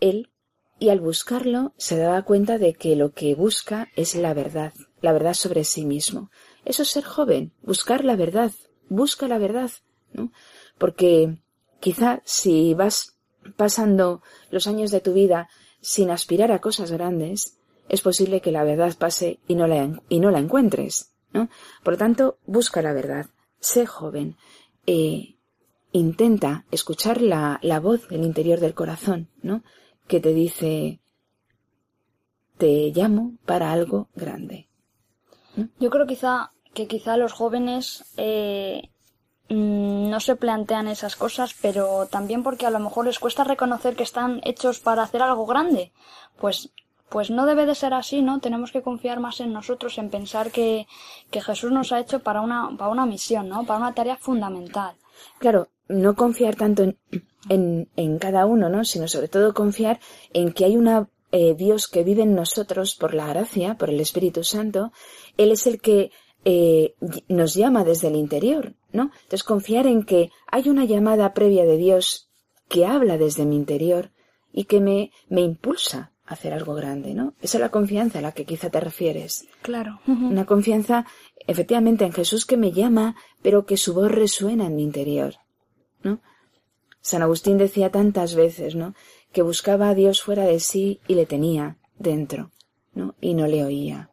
[0.00, 0.30] él,
[0.78, 5.12] y al buscarlo se daba cuenta de que lo que busca es la verdad, la
[5.12, 6.30] verdad sobre sí mismo.
[6.64, 8.52] Eso es ser joven, buscar la verdad,
[8.88, 9.70] busca la verdad,
[10.12, 10.30] ¿no?
[10.80, 11.36] Porque
[11.78, 13.18] quizá si vas
[13.56, 15.50] pasando los años de tu vida
[15.82, 17.58] sin aspirar a cosas grandes,
[17.90, 21.50] es posible que la verdad pase y no la, y no la encuentres, ¿no?
[21.84, 23.26] Por lo tanto, busca la verdad,
[23.58, 24.36] sé joven,
[24.86, 25.36] eh,
[25.92, 29.62] intenta escuchar la, la voz del interior del corazón, ¿no?
[30.08, 31.00] Que te dice,
[32.56, 34.68] te llamo para algo grande.
[35.78, 38.88] Yo creo quizá que quizá los jóvenes eh,
[39.50, 44.04] no se plantean esas cosas, pero también porque a lo mejor les cuesta reconocer que
[44.04, 45.92] están hechos para hacer algo grande.
[46.38, 46.70] Pues
[47.08, 48.38] pues no debe de ser así, ¿no?
[48.38, 50.86] Tenemos que confiar más en nosotros, en pensar que,
[51.32, 53.64] que Jesús nos ha hecho para una, para una misión, ¿no?
[53.64, 54.94] Para una tarea fundamental.
[55.40, 56.96] Claro, no confiar tanto en,
[57.48, 58.84] en, en cada uno, ¿no?
[58.84, 59.98] Sino sobre todo confiar
[60.32, 64.00] en que hay una eh, Dios que vive en nosotros por la gracia, por el
[64.00, 64.92] Espíritu Santo.
[65.36, 66.12] Él es el que
[66.44, 66.94] eh,
[67.28, 69.10] nos llama desde el interior, ¿no?
[69.22, 72.30] Entonces confiar en que hay una llamada previa de Dios
[72.68, 74.10] que habla desde mi interior
[74.52, 77.34] y que me, me impulsa a hacer algo grande, ¿no?
[77.42, 79.46] Esa es la confianza a la que quizá te refieres.
[79.62, 80.00] Claro.
[80.06, 81.06] Una confianza
[81.46, 85.34] efectivamente en Jesús que me llama, pero que su voz resuena en mi interior,
[86.02, 86.20] ¿no?
[87.00, 88.94] San Agustín decía tantas veces, ¿no?
[89.32, 92.50] Que buscaba a Dios fuera de sí y le tenía dentro,
[92.94, 93.14] ¿no?
[93.20, 94.10] Y no le oía,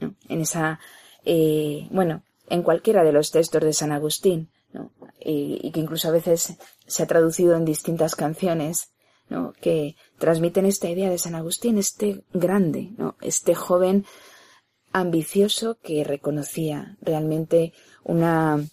[0.00, 0.14] ¿no?
[0.28, 0.80] En esa
[1.24, 4.90] eh, bueno, en cualquiera de los textos de San Agustín, ¿no?
[5.20, 6.56] y, que incluso a veces
[6.86, 8.92] se ha traducido en distintas canciones,
[9.28, 9.52] ¿no?
[9.60, 13.16] que transmiten esta idea de San Agustín, este grande, ¿no?
[13.20, 14.04] este joven
[14.92, 18.64] ambicioso que reconocía realmente una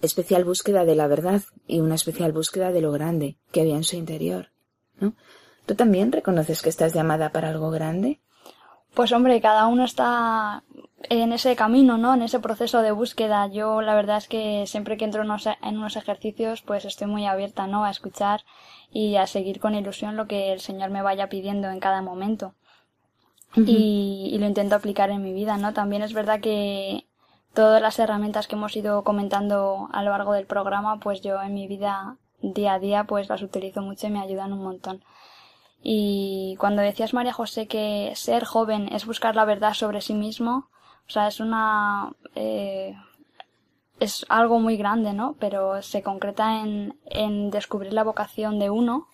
[0.00, 3.84] especial búsqueda de la verdad y una especial búsqueda de lo grande que había en
[3.84, 4.50] su interior.
[5.00, 5.14] ¿no?
[5.66, 8.20] ¿Tú también reconoces que estás llamada para algo grande?
[8.94, 10.62] Pues hombre, cada uno está
[11.10, 12.14] en ese camino, ¿no?
[12.14, 13.46] En ese proceso de búsqueda.
[13.48, 17.66] Yo la verdad es que siempre que entro en unos, ejercicios, pues estoy muy abierta,
[17.66, 17.84] ¿no?
[17.84, 18.42] A escuchar
[18.90, 22.54] y a seguir con ilusión lo que el Señor me vaya pidiendo en cada momento.
[23.56, 25.72] y, y, lo intento aplicar en mi vida, ¿no?
[25.72, 27.06] También es verdad que
[27.52, 31.54] todas las herramientas que hemos ido comentando a lo largo del programa, pues yo en
[31.54, 35.04] mi vida día a día, pues las utilizo mucho y me ayudan un montón.
[35.86, 40.70] Y cuando decías, María José, que ser joven es buscar la verdad sobre sí mismo,
[41.06, 42.10] o sea, es una...
[42.34, 42.96] Eh,
[44.00, 45.36] es algo muy grande, ¿no?
[45.38, 49.06] Pero se concreta en, en descubrir la vocación de uno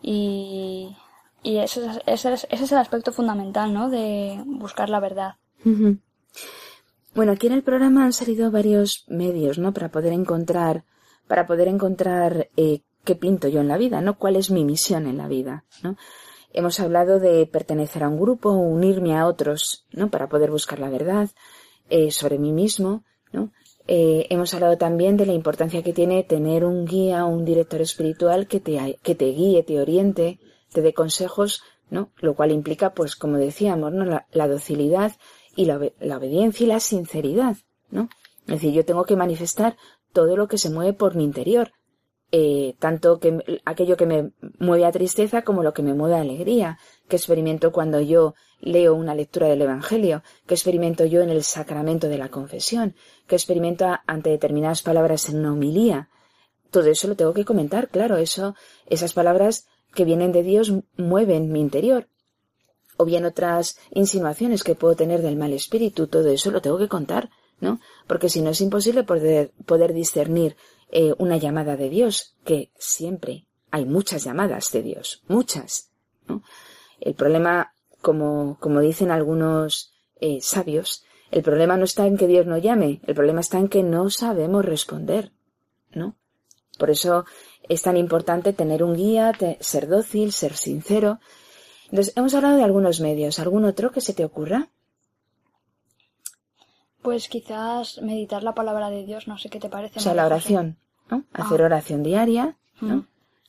[0.00, 0.94] y,
[1.42, 3.88] y ese, ese, ese, es el aspecto fundamental, ¿no?
[3.88, 5.36] De buscar la verdad.
[7.14, 9.72] Bueno, aquí en el programa han salido varios medios, ¿no?
[9.72, 10.84] Para poder encontrar,
[11.26, 14.18] para poder encontrar eh, qué pinto yo en la vida, ¿no?
[14.18, 15.96] ¿Cuál es mi misión en la vida, ¿no?
[16.52, 20.10] Hemos hablado de pertenecer a un grupo, unirme a otros, ¿no?
[20.10, 21.30] Para poder buscar la verdad
[21.88, 23.52] eh, sobre mí mismo, ¿no?
[23.88, 28.46] Eh, hemos hablado también de la importancia que tiene tener un guía, un director espiritual
[28.46, 30.38] que te, que te guíe, te oriente,
[30.72, 32.10] te dé consejos, ¿no?
[32.18, 34.04] Lo cual implica, pues, como decíamos, ¿no?
[34.04, 35.12] La, la docilidad
[35.56, 37.56] y la, la obediencia y la sinceridad,
[37.90, 38.08] ¿no?
[38.46, 39.76] Es decir, yo tengo que manifestar
[40.12, 41.72] todo lo que se mueve por mi interior,
[42.34, 46.22] eh, tanto que aquello que me mueve a tristeza como lo que me mueve a
[46.22, 51.44] alegría, que experimento cuando yo leo una lectura del Evangelio, que experimento yo en el
[51.44, 52.94] sacramento de la confesión,
[53.26, 56.08] que experimento ante determinadas palabras en una homilía.
[56.70, 58.54] Todo eso lo tengo que comentar, claro, eso,
[58.86, 62.08] esas palabras que vienen de Dios mueven mi interior.
[62.96, 66.88] O bien otras insinuaciones que puedo tener del mal espíritu, todo eso lo tengo que
[66.88, 67.28] contar,
[67.60, 67.78] ¿no?
[68.06, 70.56] Porque si no es imposible poder, poder discernir
[70.92, 75.90] eh, una llamada de Dios, que siempre hay muchas llamadas de Dios, muchas.
[76.28, 76.42] ¿no?
[77.00, 82.46] El problema, como, como dicen algunos eh, sabios, el problema no está en que Dios
[82.46, 85.32] no llame, el problema está en que no sabemos responder,
[85.92, 86.14] ¿no?
[86.78, 87.24] Por eso
[87.68, 91.20] es tan importante tener un guía, ser dócil, ser sincero.
[91.84, 93.38] Entonces, hemos hablado de algunos medios.
[93.38, 94.70] ¿Algún otro que se te ocurra?
[97.02, 99.98] Pues quizás meditar la palabra de Dios, no sé qué te parece.
[99.98, 100.78] O sea, la oración,
[101.10, 101.24] ¿no?
[101.32, 101.66] Hacer ah.
[101.66, 103.06] oración diaria, ¿no?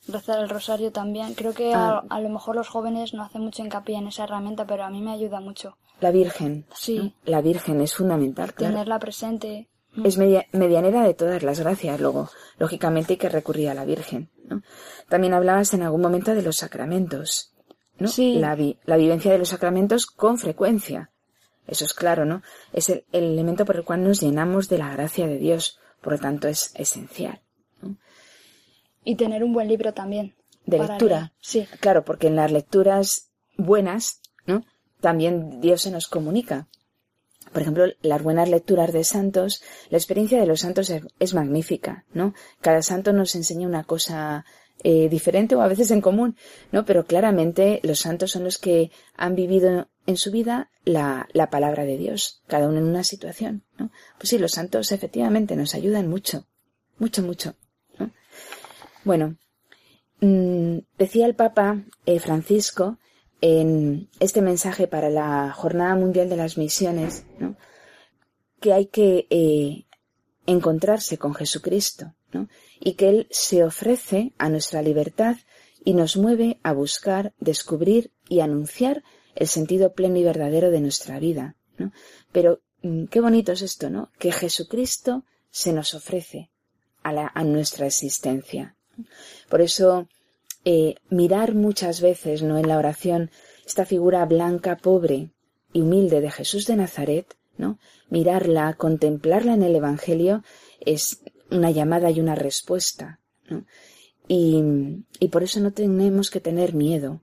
[0.08, 1.34] Rezar el rosario también.
[1.34, 2.20] Creo que a, ah.
[2.20, 5.12] lo mejor los jóvenes no hacen mucho hincapié en esa herramienta, pero a mí me
[5.12, 5.76] ayuda mucho.
[6.00, 6.66] La Virgen.
[6.74, 7.14] Sí.
[7.24, 9.68] La Virgen es fundamental, Tenerla presente.
[10.02, 12.28] Es medianera de todas las gracias, luego,
[12.58, 14.28] lógicamente hay que recurrir a la Virgen.
[14.48, 14.62] ¿no?
[15.08, 17.54] También hablabas en algún momento de los sacramentos.
[17.98, 18.08] ¿no?
[18.08, 18.38] Sí.
[18.38, 21.10] La, la vivencia de los sacramentos con frecuencia.
[21.66, 22.42] Eso es claro, ¿no?
[22.72, 26.18] Es el, elemento por el cual nos llenamos de la gracia de Dios, por lo
[26.18, 27.40] tanto es esencial.
[29.04, 30.34] Y tener un buen libro también.
[30.66, 31.32] De lectura.
[31.40, 31.66] Sí.
[31.80, 34.64] Claro, porque en las lecturas buenas, ¿no?
[35.00, 36.68] También Dios se nos comunica.
[37.52, 42.34] Por ejemplo, las buenas lecturas de santos, la experiencia de los santos es, magnífica, ¿no?
[42.60, 44.44] Cada santo nos enseña una cosa
[44.82, 46.36] eh, diferente o a veces en común,
[46.72, 46.84] ¿no?
[46.84, 51.84] Pero claramente los santos son los que han vivido en su vida la, la palabra
[51.84, 53.90] de Dios, cada uno en una situación, ¿no?
[54.18, 56.46] Pues sí, los santos efectivamente nos ayudan mucho,
[56.98, 57.54] mucho, mucho.
[57.98, 58.10] ¿no?
[59.04, 59.36] Bueno,
[60.20, 62.98] mmm, decía el Papa eh, Francisco
[63.40, 67.56] en este mensaje para la Jornada Mundial de las Misiones, ¿no?
[68.60, 69.84] que hay que eh,
[70.46, 72.48] encontrarse con Jesucristo, ¿no?
[72.80, 75.36] y que Él se ofrece a nuestra libertad
[75.84, 79.02] y nos mueve a buscar, descubrir y anunciar
[79.34, 81.56] el sentido pleno y verdadero de nuestra vida.
[81.76, 81.92] ¿no?
[82.32, 84.10] Pero mm, qué bonito es esto, ¿no?
[84.18, 86.50] Que Jesucristo se nos ofrece
[87.02, 88.76] a, nuestra existencia.
[89.50, 90.08] Por eso
[90.64, 92.58] eh, mirar muchas veces, ¿no?
[92.58, 93.30] En la oración,
[93.66, 95.30] esta figura blanca, pobre
[95.72, 97.36] y humilde de Jesús de Nazaret,
[98.10, 100.42] Mirarla, contemplarla en el Evangelio
[100.80, 103.20] es una llamada y una respuesta.
[104.28, 104.62] Y,
[105.20, 107.22] y por eso no tenemos que tener miedo.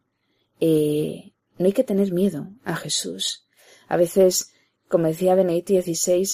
[0.59, 3.47] Eh, no hay que tener miedo a Jesús.
[3.87, 4.53] A veces,
[4.87, 6.27] como decía Benedicto XVI,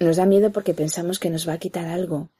[0.00, 2.30] nos da miedo porque pensamos que nos va a quitar algo.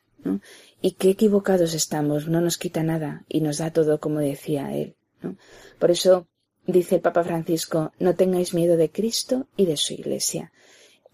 [0.82, 4.96] Y qué equivocados estamos, no nos quita nada y nos da todo como decía él.
[5.78, 6.26] Por eso
[6.66, 10.53] dice el Papa Francisco, no tengáis miedo de Cristo y de su Iglesia.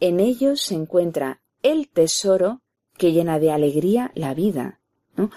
[0.04, 2.60] En ellos se encuentra el tesoro
[2.98, 4.82] que llena de alegría la vida.
[5.16, 5.30] ¿no?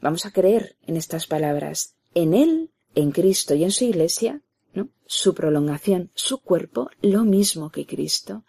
[0.00, 1.96] Vamos a creer en estas palabras.
[2.14, 4.40] En Él, en Cristo y en su Iglesia,
[4.72, 4.88] ¿no?
[5.04, 8.44] su prolongación, su cuerpo, lo mismo que Cristo,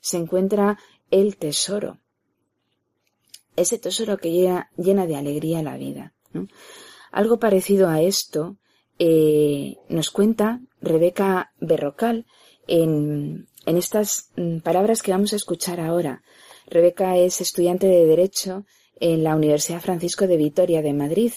[0.00, 0.80] se encuentra
[1.12, 2.00] el tesoro
[3.54, 6.14] ese tesoro que llena, de alegría la vida.
[7.12, 8.56] Algo parecido a esto
[8.98, 12.26] eh, nos cuenta Rebeca Berrocal
[12.66, 16.22] en, en estas mm, palabras que vamos a escuchar ahora.
[16.66, 18.64] Rebeca es estudiante de Derecho
[19.00, 21.32] en la Universidad Francisco de Vitoria de Madrid.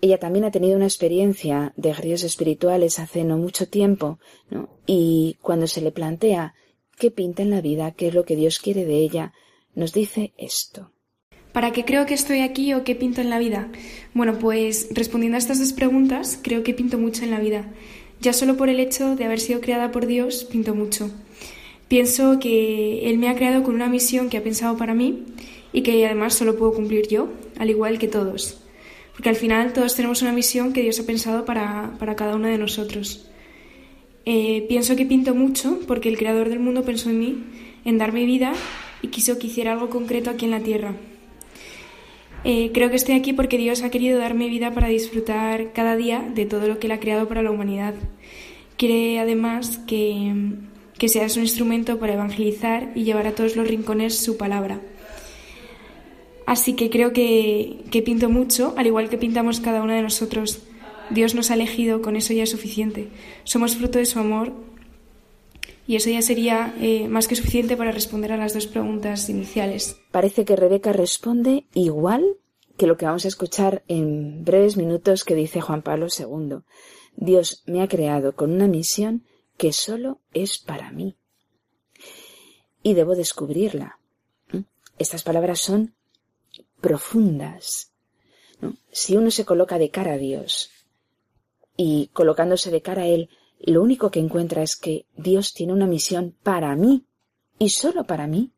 [0.00, 4.18] Ella también ha tenido una experiencia de ejercicios espirituales hace no mucho tiempo,
[4.86, 6.54] y cuando se le plantea
[6.98, 9.32] qué pinta en la vida, qué es lo que Dios quiere de ella,
[9.74, 10.92] nos dice esto.
[11.52, 13.70] ¿Para qué creo que estoy aquí o qué pinto en la vida?
[14.14, 17.72] Bueno, pues respondiendo a estas dos preguntas, creo que pinto mucho en la vida.
[18.20, 21.10] Ya solo por el hecho de haber sido creada por Dios, pinto mucho.
[21.88, 25.24] Pienso que Él me ha creado con una misión que ha pensado para mí
[25.72, 28.60] y que además solo puedo cumplir yo, al igual que todos.
[29.12, 32.58] Porque al final todos tenemos una misión que Dios ha pensado para, cada uno de
[32.58, 33.26] nosotros.
[34.24, 37.44] Eh, pienso que pinto mucho porque el Creador del mundo pensó en mí,
[37.84, 38.52] en darme vida
[39.00, 40.94] y quiso que hiciera algo concreto aquí en la tierra.
[42.44, 46.26] Eh, creo que estoy aquí porque Dios ha querido darme vida para disfrutar cada día
[46.34, 47.94] de todo lo que Él ha creado para la humanidad.
[48.76, 50.32] Quiere además que,
[50.96, 54.80] que seas un instrumento para evangelizar y llevar a todos los rincones su palabra.
[56.46, 60.62] Así que creo que, que pinto mucho, al igual que pintamos cada uno de nosotros.
[61.10, 63.08] Dios nos ha elegido, con eso ya es suficiente.
[63.44, 64.52] Somos fruto de su amor
[65.88, 69.98] y eso ya sería eh, más que suficiente para responder a las dos preguntas iniciales.
[70.10, 72.36] Parece que Rebeca responde igual
[72.76, 76.58] que lo que vamos a escuchar en breves minutos que dice Juan Pablo II.
[77.16, 79.24] Dios me ha creado con una misión
[79.56, 81.16] que solo es para mí.
[82.82, 83.98] Y debo descubrirla.
[84.98, 85.94] Estas palabras son
[86.82, 87.92] profundas.
[88.92, 90.70] Si uno se coloca de cara a Dios
[91.78, 93.30] y colocándose de cara a Él
[93.60, 97.04] lo único que encuentra es que Dios tiene una misión para mí
[97.58, 98.52] y solo para mí.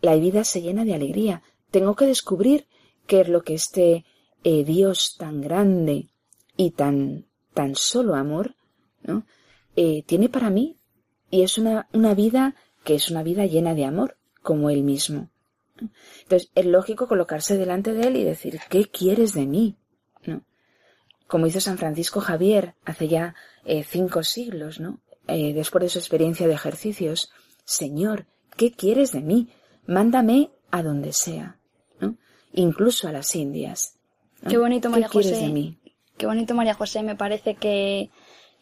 [0.00, 1.42] la vida se llena de alegría.
[1.70, 2.68] Tengo que descubrir
[3.06, 4.04] qué es lo que este
[4.44, 6.10] eh, Dios tan grande
[6.56, 8.54] y tan, tan solo amor,
[9.02, 9.26] ¿no?
[9.74, 10.76] Eh, tiene para mí.
[11.30, 15.28] Y es una, una vida que es una vida llena de amor, como Él mismo.
[16.22, 19.76] Entonces, es lógico colocarse delante de Él y decir, ¿qué quieres de mí?
[21.26, 25.00] Como hizo San Francisco Javier hace ya eh, cinco siglos, ¿no?
[25.28, 27.32] Eh, después de su experiencia de ejercicios,
[27.64, 29.48] Señor, ¿qué quieres de mí?
[29.86, 31.58] Mándame a donde sea,
[32.00, 32.16] ¿no?
[32.52, 33.96] Incluso a las Indias.
[34.48, 35.46] Qué bonito, María ¿Qué quieres José.
[35.46, 35.78] de mí?
[36.16, 37.02] Qué bonito, María José.
[37.02, 38.10] Me parece que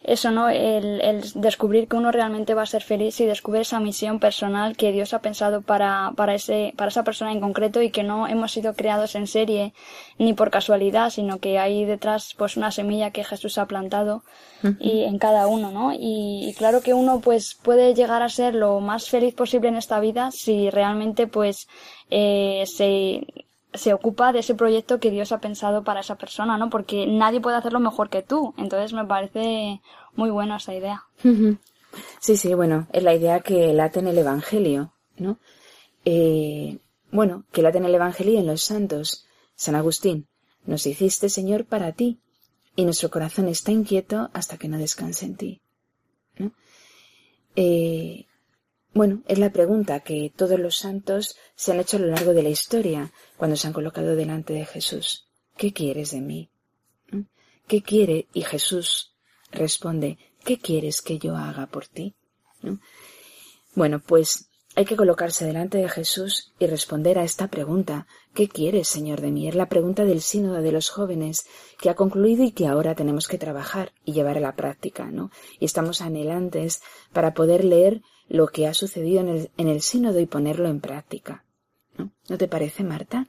[0.05, 0.50] eso, ¿no?
[0.50, 4.76] El, el descubrir que uno realmente va a ser feliz y descubrir esa misión personal
[4.76, 8.28] que Dios ha pensado para, para, ese, para esa persona en concreto y que no
[8.28, 9.72] hemos sido creados en serie
[10.18, 14.22] ni por casualidad, sino que hay detrás pues una semilla que Jesús ha plantado
[14.78, 15.92] y en cada uno, ¿no?
[15.92, 19.76] Y, y claro que uno pues puede llegar a ser lo más feliz posible en
[19.76, 21.68] esta vida si realmente pues
[22.11, 23.26] eh, se
[23.74, 26.70] se ocupa de ese proyecto que Dios ha pensado para esa persona, ¿no?
[26.70, 28.54] Porque nadie puede hacerlo mejor que tú.
[28.56, 29.80] Entonces me parece
[30.14, 31.04] muy buena esa idea.
[32.20, 35.38] Sí, sí, bueno, es la idea que late en el Evangelio, ¿no?
[36.04, 36.78] Eh,
[37.10, 39.26] bueno, que late en el Evangelio y en los santos.
[39.56, 40.26] San Agustín,
[40.66, 42.20] nos hiciste, Señor, para ti,
[42.76, 45.60] y nuestro corazón está inquieto hasta que no descanse en ti.
[46.38, 46.52] ¿no?
[47.54, 48.26] Eh,
[48.95, 52.42] bueno, es la pregunta que todos los santos se han hecho a lo largo de
[52.42, 55.28] la historia cuando se han colocado delante de Jesús.
[55.57, 56.51] ¿Qué quieres de mí?
[57.11, 57.26] ¿No?
[57.66, 58.28] ¿Qué quiere?
[58.32, 59.14] Y Jesús
[59.51, 62.14] responde, ¿qué quieres que yo haga por ti?
[62.62, 62.78] ¿No?
[63.74, 68.07] Bueno, pues hay que colocarse delante de Jesús y responder a esta pregunta.
[68.34, 69.49] ¿Qué quieres, Señor, de mí?
[69.49, 71.47] Es la pregunta del sínodo de los jóvenes
[71.80, 75.30] que ha concluido y que ahora tenemos que trabajar y llevar a la práctica, ¿no?
[75.61, 76.82] Y estamos anhelantes
[77.12, 80.80] para poder leer lo que ha sucedido en el, en el sínodo y ponerlo en
[80.80, 81.44] práctica.
[81.96, 82.10] ¿no?
[82.28, 83.26] ¿No te parece, Marta?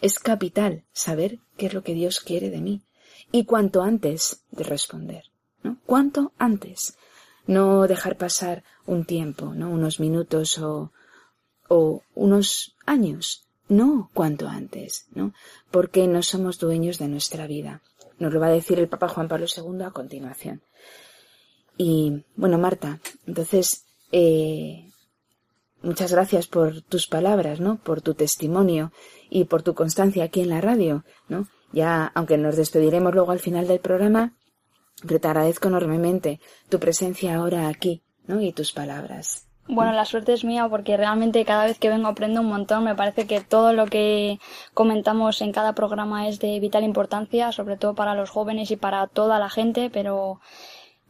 [0.00, 2.82] Es capital saber qué es lo que Dios quiere de mí.
[3.32, 5.24] Y cuanto antes de responder.
[5.62, 5.78] ¿no?
[5.86, 6.96] Cuanto antes.
[7.46, 9.70] No dejar pasar un tiempo, ¿no?
[9.70, 10.92] Unos minutos o,
[11.68, 13.46] o unos años.
[13.68, 15.34] No, cuanto antes, ¿no?
[15.70, 17.82] Porque no somos dueños de nuestra vida.
[18.18, 20.62] Nos lo va a decir el Papa Juan Pablo II a continuación.
[21.76, 24.90] Y, bueno, Marta, entonces, eh,
[25.82, 27.76] muchas gracias por tus palabras, ¿no?
[27.76, 28.92] Por tu testimonio
[29.30, 31.46] y por tu constancia aquí en la radio, ¿no?
[31.72, 34.34] Ya, aunque nos despediremos luego al final del programa,
[35.06, 38.40] pero te agradezco enormemente tu presencia ahora aquí, ¿no?
[38.40, 39.48] Y tus palabras.
[39.70, 42.84] Bueno, la suerte es mía porque realmente cada vez que vengo aprendo un montón.
[42.84, 44.40] Me parece que todo lo que
[44.72, 49.06] comentamos en cada programa es de vital importancia, sobre todo para los jóvenes y para
[49.08, 50.40] toda la gente, pero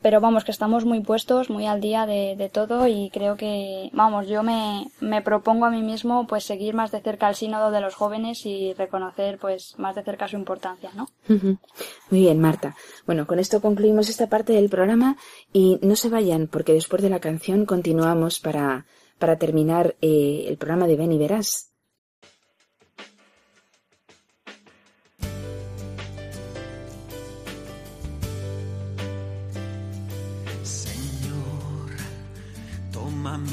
[0.03, 3.91] pero vamos, que estamos muy puestos, muy al día de, de todo y creo que,
[3.93, 7.71] vamos, yo me, me propongo a mí mismo pues seguir más de cerca el sínodo
[7.71, 11.09] de los jóvenes y reconocer pues más de cerca su importancia, ¿no?
[11.29, 12.77] Muy bien, Marta.
[13.07, 15.17] Bueno, con esto concluimos esta parte del programa
[15.53, 18.87] y no se vayan porque después de la canción continuamos para,
[19.19, 21.68] para terminar eh, el programa de Ven y Verás.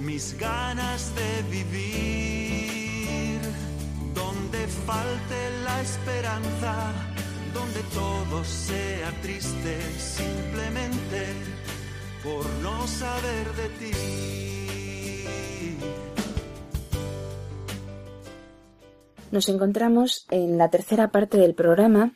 [0.00, 3.40] mis ganas de vivir.
[4.14, 6.92] Donde falte la esperanza,
[7.54, 11.26] donde todo sea triste, simplemente
[12.22, 13.92] por no saber de ti.
[19.30, 22.12] Nos encontramos en la tercera parte del programa.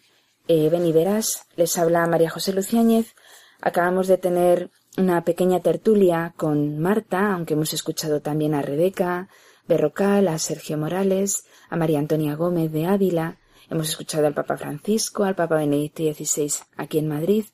[0.49, 3.15] Eh, ven y verás, les habla María José Luciáñez.
[3.61, 9.29] Acabamos de tener una pequeña tertulia con Marta, aunque hemos escuchado también a Rebeca,
[9.67, 13.39] Berrocal, a Sergio Morales, a María Antonia Gómez de Ávila.
[13.71, 17.47] Hemos escuchado al Papa Francisco, al Papa Benedicto XVI aquí en Madrid.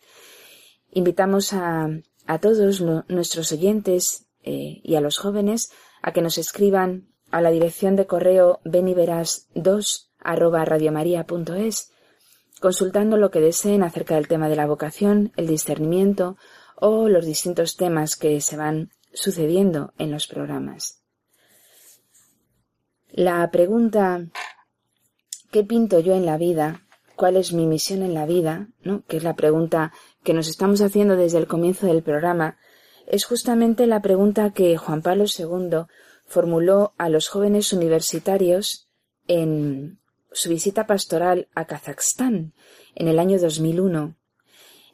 [0.91, 1.89] Invitamos a,
[2.26, 5.70] a todos nuestros oyentes eh, y a los jóvenes
[6.03, 11.93] a que nos escriban a la dirección de correo beniveras2 arroba radiomaria.es
[12.61, 16.36] consultando lo que deseen acerca del tema de la vocación, el discernimiento
[16.81, 21.03] o los distintos temas que se van sucediendo en los programas.
[23.11, 24.29] La pregunta
[25.51, 26.83] ¿qué pinto yo en la vida?
[27.16, 28.68] ¿Cuál es mi misión en la vida?
[28.83, 29.03] ¿no?
[29.07, 32.59] Que es la pregunta que nos estamos haciendo desde el comienzo del programa,
[33.07, 35.87] es justamente la pregunta que Juan Pablo II
[36.26, 38.89] formuló a los jóvenes universitarios
[39.26, 39.99] en
[40.31, 42.53] su visita pastoral a Kazajstán
[42.95, 44.14] en el año 2001.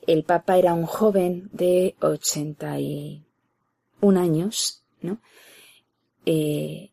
[0.06, 5.20] El Papa era un joven de 81 años, ¿no?
[6.26, 6.90] Eh,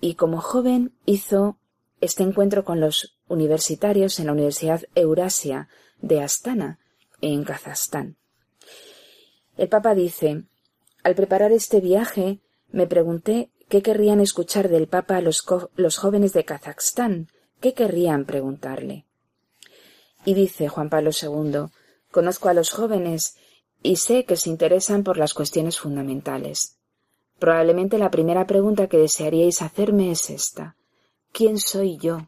[0.00, 1.58] y como joven hizo
[2.00, 5.68] este encuentro con los universitarios en la Universidad Eurasia
[6.00, 6.78] de Astana,
[7.20, 8.16] en Kazajstán.
[9.56, 10.44] El Papa dice,
[11.02, 12.40] al preparar este viaje,
[12.70, 15.44] me pregunté qué querrían escuchar del Papa los,
[15.74, 17.28] los jóvenes de Kazajstán,
[17.60, 19.04] qué querrían preguntarle.
[20.24, 21.70] Y dice Juan Pablo II,
[22.18, 23.36] conozco a los jóvenes
[23.80, 26.76] y sé que se interesan por las cuestiones fundamentales.
[27.38, 30.74] Probablemente la primera pregunta que desearíais hacerme es esta.
[31.30, 32.26] ¿Quién soy yo?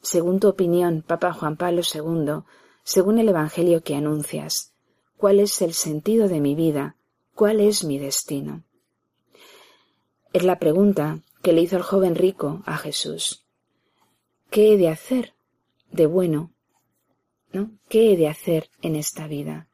[0.00, 2.44] Según tu opinión, Papa Juan Pablo II,
[2.82, 4.72] según el Evangelio que anuncias,
[5.18, 6.96] ¿cuál es el sentido de mi vida?
[7.34, 8.62] ¿Cuál es mi destino?
[10.32, 13.44] Es la pregunta que le hizo el joven rico a Jesús.
[14.48, 15.34] ¿Qué he de hacer
[15.90, 16.55] de bueno?
[17.88, 19.68] ¿Qué he de hacer en esta vida?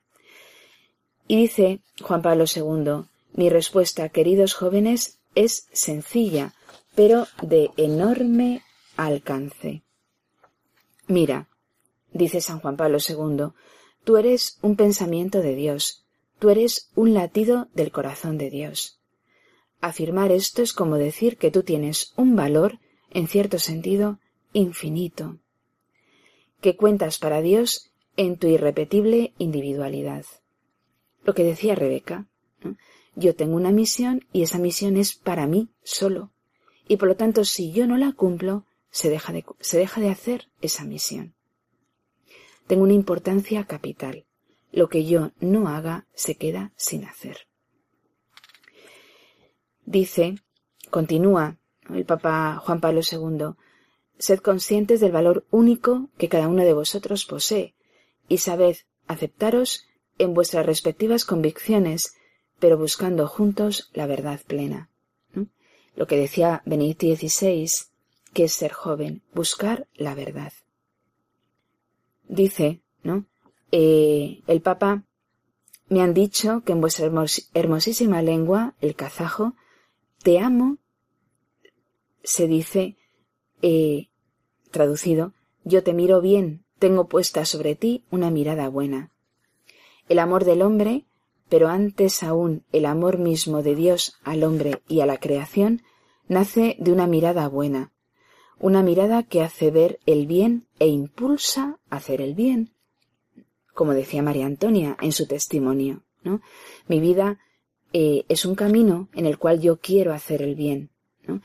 [1.26, 3.04] Y dice Juan Pablo II,
[3.34, 6.54] mi respuesta, queridos jóvenes, es sencilla,
[6.94, 8.62] pero de enorme
[8.96, 9.82] alcance.
[11.06, 11.48] Mira,
[12.12, 13.52] dice San Juan Pablo II,
[14.04, 16.04] tú eres un pensamiento de Dios,
[16.38, 19.00] tú eres un latido del corazón de Dios.
[19.80, 22.78] Afirmar esto es como decir que tú tienes un valor,
[23.10, 24.20] en cierto sentido,
[24.52, 25.38] infinito,
[26.62, 30.24] que cuentas para Dios en tu irrepetible individualidad.
[31.24, 32.26] Lo que decía Rebeca,
[33.16, 36.30] yo tengo una misión y esa misión es para mí solo,
[36.88, 40.10] y por lo tanto si yo no la cumplo, se deja de, se deja de
[40.10, 41.34] hacer esa misión.
[42.66, 44.24] Tengo una importancia capital.
[44.70, 47.48] Lo que yo no haga se queda sin hacer.
[49.84, 50.36] Dice,
[50.90, 51.58] continúa
[51.90, 53.56] el Papa Juan Pablo II,
[54.22, 57.74] sed conscientes del valor único que cada uno de vosotros posee
[58.28, 58.76] y sabed
[59.08, 62.14] aceptaros en vuestras respectivas convicciones,
[62.60, 64.90] pero buscando juntos la verdad plena.
[65.96, 67.68] Lo que decía Benedicto XVI,
[68.32, 70.52] que es ser joven, buscar la verdad.
[72.28, 73.26] Dice, ¿no?
[73.72, 75.02] Eh, el Papa,
[75.88, 77.10] me han dicho que en vuestra
[77.54, 79.56] hermosísima lengua, el kazajo,
[80.22, 80.78] te amo,
[82.22, 82.96] se dice,
[83.62, 84.08] eh,
[84.72, 85.32] traducido,
[85.64, 89.12] yo te miro bien, tengo puesta sobre ti una mirada buena.
[90.08, 91.04] El amor del hombre,
[91.48, 95.82] pero antes aún el amor mismo de Dios al hombre y a la creación,
[96.26, 97.92] nace de una mirada buena,
[98.58, 102.74] una mirada que hace ver el bien e impulsa a hacer el bien,
[103.74, 106.40] como decía María Antonia en su testimonio, ¿no?
[106.88, 107.38] Mi vida
[107.92, 110.90] eh, es un camino en el cual yo quiero hacer el bien.
[111.26, 111.42] ¿no?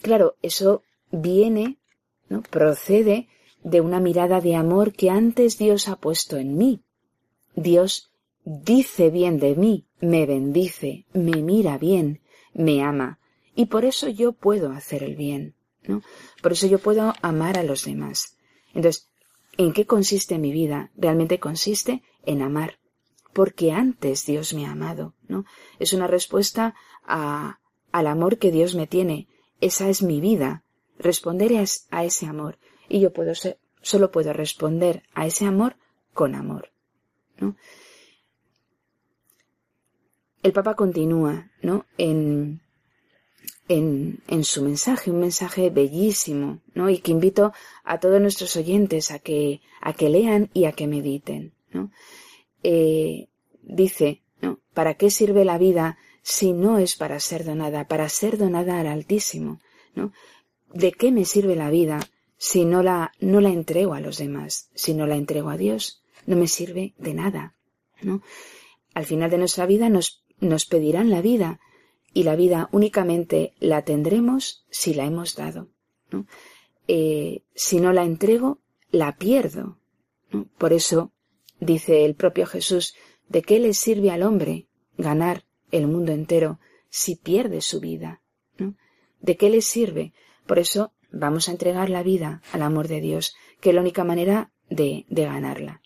[0.00, 1.78] Claro, eso viene,
[2.40, 3.28] procede
[3.62, 6.82] de una mirada de amor que antes Dios ha puesto en mí.
[7.54, 8.12] Dios
[8.44, 12.22] dice bien de mí, me bendice, me mira bien,
[12.54, 13.20] me ama,
[13.54, 16.02] y por eso yo puedo hacer el bien, ¿no?
[16.42, 18.36] Por eso yo puedo amar a los demás.
[18.74, 19.10] Entonces,
[19.58, 20.90] ¿en qué consiste mi vida?
[20.96, 22.78] Realmente consiste en amar,
[23.32, 25.44] porque antes Dios me ha amado, ¿no?
[25.78, 26.74] Es una respuesta
[27.04, 27.60] a,
[27.92, 29.28] al amor que Dios me tiene.
[29.60, 30.64] Esa es mi vida.
[31.02, 31.52] Responder
[31.90, 32.58] a, ese amor.
[32.88, 35.76] Y yo puedo ser, solo puedo responder a ese amor
[36.14, 36.70] con amor,
[37.38, 37.56] ¿no?
[40.42, 41.86] El Papa continúa, ¿no?
[41.98, 42.60] En,
[43.68, 46.90] en, en, su mensaje, un mensaje bellísimo, ¿no?
[46.90, 47.52] Y que invito
[47.84, 51.90] a todos nuestros oyentes a que, a que lean y a que mediten, ¿no?
[52.62, 53.28] Eh,
[53.62, 54.60] dice, ¿no?
[54.74, 58.86] ¿Para qué sirve la vida si no es para ser donada, para ser donada al
[58.86, 59.60] Altísimo,
[59.94, 60.12] ¿no?
[60.72, 62.00] ¿De qué me sirve la vida
[62.38, 66.02] si no la, no la entrego a los demás, si no la entrego a Dios?
[66.26, 67.54] No me sirve de nada,
[68.00, 68.22] ¿no?
[68.94, 71.60] Al final de nuestra vida nos, nos pedirán la vida
[72.14, 75.68] y la vida únicamente la tendremos si la hemos dado,
[76.10, 76.26] ¿no?
[76.88, 78.58] Eh, si no la entrego,
[78.90, 79.78] la pierdo.
[80.30, 80.46] ¿no?
[80.58, 81.12] Por eso
[81.62, 82.96] Dice el propio Jesús,
[83.28, 84.66] ¿de qué le sirve al hombre
[84.98, 86.58] ganar el mundo entero
[86.90, 88.20] si pierde su vida?
[89.20, 90.12] ¿De qué le sirve?
[90.46, 94.04] Por eso vamos a entregar la vida al amor de Dios, que es la única
[94.04, 95.82] manera de, de ganarla.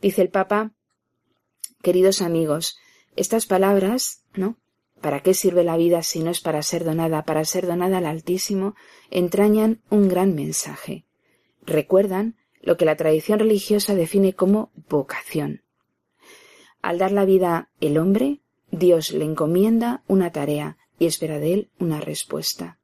[0.00, 0.72] Dice el Papa,
[1.82, 2.78] queridos amigos,
[3.16, 4.58] estas palabras, ¿no?
[5.00, 8.06] ¿Para qué sirve la vida si no es para ser donada, para ser donada al
[8.06, 8.74] Altísimo?
[9.10, 11.04] entrañan un gran mensaje.
[11.66, 15.62] Recuerdan lo que la tradición religiosa define como vocación.
[16.80, 18.40] Al dar la vida el hombre,
[18.70, 22.78] Dios le encomienda una tarea y espera de él una respuesta.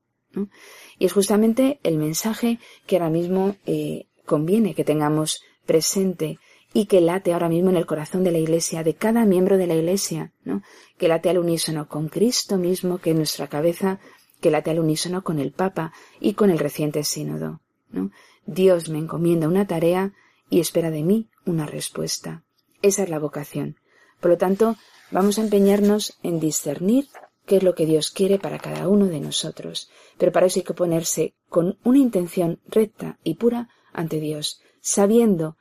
[0.99, 6.39] Y es justamente el mensaje que ahora mismo eh, conviene que tengamos presente
[6.73, 9.67] y que late ahora mismo en el corazón de la Iglesia, de cada miembro de
[9.67, 10.63] la Iglesia, ¿no?
[10.99, 13.99] que late al unísono con Cristo mismo, que en nuestra cabeza,
[14.41, 17.61] que late al unísono con el Papa y con el reciente sínodo.
[17.91, 18.11] ¿no?
[18.47, 20.13] Dios me encomienda una tarea
[20.49, 22.45] y espera de mí una respuesta.
[22.83, 23.77] Esa es la vocación.
[24.21, 24.77] Por lo tanto,
[25.11, 27.09] vamos a empeñarnos en discernir
[27.51, 29.91] qué es lo que Dios quiere para cada uno de nosotros.
[30.19, 35.57] Pero para eso hay que ponerse con una intención recta y pura ante Dios, sabiendo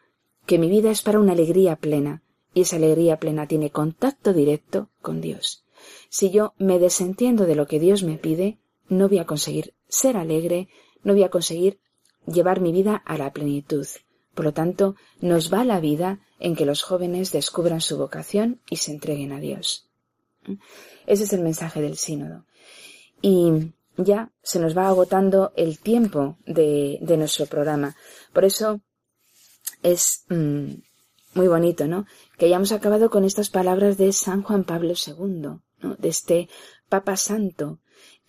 [0.46, 2.22] que mi vida es para una alegría plena,
[2.54, 5.66] y esa alegría plena tiene contacto directo con Dios.
[6.10, 10.16] Si yo me desentiendo de lo que Dios me pide, no voy a conseguir ser
[10.16, 10.68] alegre,
[11.02, 11.80] no voy a conseguir
[12.28, 13.88] llevar mi vida a la plenitud.
[14.36, 18.76] Por lo tanto, nos va la vida en que los jóvenes descubran su vocación y
[18.76, 19.90] se entreguen a Dios.
[21.10, 22.46] Ese es el mensaje del sínodo.
[23.20, 27.96] Y ya se nos va agotando el tiempo de, de nuestro programa.
[28.32, 28.80] Por eso
[29.82, 30.74] es mm,
[31.34, 32.06] muy bonito, ¿no?
[32.38, 35.64] Que hayamos acabado con estas palabras de San Juan Pablo II, ¿no?
[35.98, 36.48] De este
[36.90, 37.80] Papa Santo,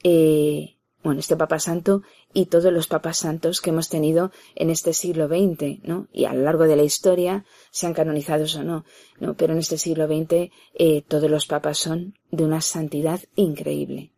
[0.03, 2.01] eh, bueno, este Papa Santo
[2.33, 6.09] y todos los Papas Santos que hemos tenido en este siglo XX, ¿no?
[6.13, 8.85] Y a lo largo de la historia, sean canonizados o no,
[9.19, 9.35] ¿no?
[9.35, 14.13] Pero en este siglo XX eh, todos los papas son de una santidad increíble.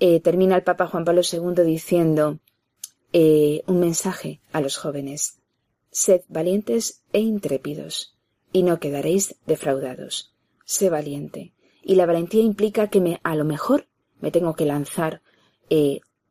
[0.00, 2.38] Eh, termina el Papa Juan Pablo II diciendo
[3.12, 5.38] eh, un mensaje a los jóvenes.
[5.90, 8.16] Sed valientes e intrépidos,
[8.52, 10.34] y no quedaréis defraudados.
[10.64, 11.52] Sé valiente.
[11.82, 13.86] Y la valentía implica que me, a lo mejor
[14.20, 15.20] me tengo que lanzar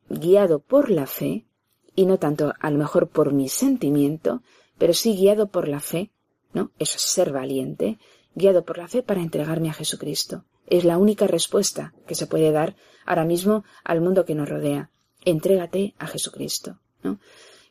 [0.08, 1.46] guiado por la fe,
[1.94, 4.42] y no tanto a lo mejor por mi sentimiento,
[4.78, 6.10] pero sí guiado por la fe,
[6.52, 6.70] ¿no?
[6.78, 7.98] Eso es ser valiente,
[8.34, 10.44] guiado por la fe para entregarme a Jesucristo.
[10.66, 12.74] Es la única respuesta que se puede dar
[13.04, 14.90] ahora mismo al mundo que nos rodea.
[15.24, 17.18] Entrégate a Jesucristo, ¿no?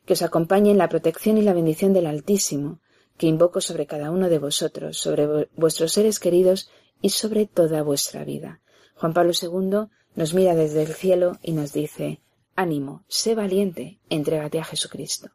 [0.06, 2.80] que os acompañe en la protección y la bendición del Altísimo,
[3.16, 6.70] que invoco sobre cada uno de vosotros, sobre vuestros seres queridos
[7.00, 8.60] y sobre toda vuestra vida.
[8.96, 12.20] Juan Pablo II nos mira desde el cielo y nos dice,
[12.56, 15.30] ánimo, sé valiente, entrégate a Jesucristo.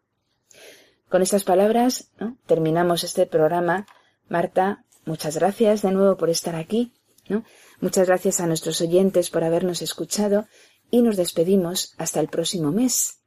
[1.10, 2.12] Con estas palabras
[2.46, 3.88] terminamos este programa.
[4.28, 6.94] Marta, muchas gracias de nuevo por estar aquí.
[7.80, 10.46] Muchas gracias a nuestros oyentes por habernos escuchado
[10.92, 13.20] y nos despedimos hasta el próximo mes.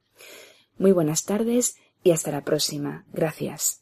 [0.77, 3.05] Muy buenas tardes y hasta la próxima.
[3.13, 3.81] Gracias.